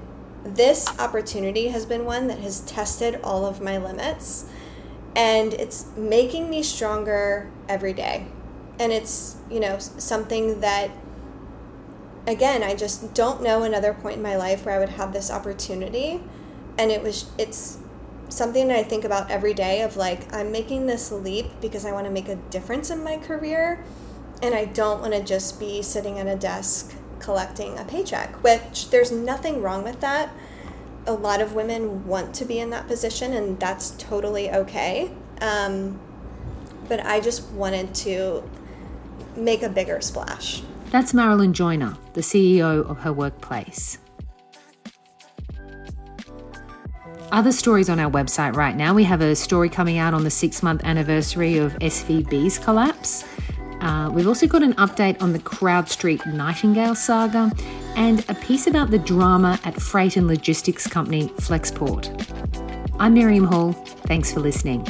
this 0.44 0.87
opportunity 0.98 1.68
has 1.68 1.87
been 1.87 2.05
one 2.05 2.26
that 2.28 2.38
has 2.40 2.61
tested 2.61 3.20
all 3.22 3.46
of 3.46 3.61
my 3.61 3.78
limits. 3.78 4.46
And 5.14 5.55
it's 5.55 5.87
making 5.96 6.50
me 6.50 6.62
stronger 6.62 7.50
every 7.68 7.92
day. 7.92 8.26
And 8.78 8.92
it's 8.92 9.37
you 9.50 9.61
know 9.61 9.78
something 9.78 10.61
that 10.61 10.90
again 12.26 12.62
i 12.62 12.74
just 12.74 13.12
don't 13.14 13.42
know 13.42 13.64
another 13.64 13.92
point 13.92 14.16
in 14.16 14.22
my 14.22 14.37
life 14.37 14.64
where 14.64 14.76
i 14.76 14.78
would 14.78 14.88
have 14.90 15.12
this 15.12 15.31
opportunity. 15.31 16.22
And 16.78 16.90
it 16.90 17.02
was 17.02 17.31
it's 17.37 17.78
something 18.28 18.68
that 18.68 18.78
i 18.78 18.83
think 18.83 19.05
about 19.05 19.31
every 19.31 19.52
day 19.52 19.83
of 19.83 19.96
like 19.96 20.33
i'm 20.33 20.50
making 20.50 20.87
this 20.87 21.12
leap 21.12 21.46
because 21.61 21.85
i 21.85 21.92
want 21.92 22.07
to 22.07 22.11
make 22.11 22.28
a 22.28 22.37
difference 22.37 22.90
in 22.90 23.05
my 23.05 23.18
career. 23.18 23.85
And 24.42 24.55
i 24.55 24.64
don't 24.64 25.00
want 25.00 25.12
to 25.12 25.22
just 25.22 25.61
be 25.61 25.83
sitting 25.83 26.18
at 26.18 26.26
a 26.26 26.37
desk 26.37 26.96
collecting 27.23 27.79
a 27.79 27.85
paycheck 27.85 28.43
which 28.43 28.91
there's 28.91 29.13
nothing 29.13 29.63
wrong 29.63 29.83
with 29.83 30.01
that 30.01 30.31
a 31.07 31.13
lot 31.13 31.41
of 31.41 31.55
women 31.55 32.07
want 32.07 32.35
to 32.35 32.45
be 32.45 32.59
in 32.59 32.71
that 32.71 32.87
position 32.87 33.33
and 33.33 33.59
that's 33.59 33.93
totally 33.93 34.51
okay 34.51 35.11
um, 35.41 35.99
but 36.89 37.05
i 37.07 37.21
just 37.21 37.49
wanted 37.53 37.95
to 37.95 38.43
make 39.37 39.63
a 39.63 39.69
bigger 39.69 40.01
splash. 40.01 40.63
That's 40.91 41.13
Marilynn 41.13 41.53
Joyner, 41.53 41.97
the 42.13 42.21
CEO 42.21 42.89
of 42.89 42.99
her 42.99 43.13
workplace. 43.13 43.99
Other 47.31 47.53
stories 47.53 47.89
on 47.89 47.99
our 47.99 48.11
website 48.11 48.55
right 48.57 48.77
now. 48.77 48.93
We 48.93 49.05
have 49.05 49.23
a 49.23 49.35
story 49.35 49.71
coming 49.71 49.97
out 49.97 50.13
on 50.13 50.23
the 50.23 50.31
six 50.31 50.63
month 50.63 50.85
anniversary 50.85 51.57
of 51.57 51.73
SVB's 51.75 52.59
collapse. 52.59 53.25
Uh, 53.83 54.09
we've 54.11 54.29
also 54.29 54.47
got 54.47 54.62
an 54.62 54.75
update 54.75 55.21
on 55.21 55.33
the 55.33 55.40
CrowdStreet 55.40 56.25
Nightingale 56.33 56.95
saga 56.95 57.53
and 57.97 58.25
a 58.31 58.35
piece 58.35 58.68
about 58.68 58.90
the 58.90 58.99
drama 58.99 59.59
at 59.64 59.75
freight 59.75 60.16
and 60.16 60.29
logistics 60.29 60.87
company 60.87 61.29
Flexport. 61.38 62.09
I'm 63.01 63.14
Miriam 63.14 63.45
Hall. 63.45 63.73
Thanks 63.73 64.33
for 64.33 64.38
listening. 64.38 64.87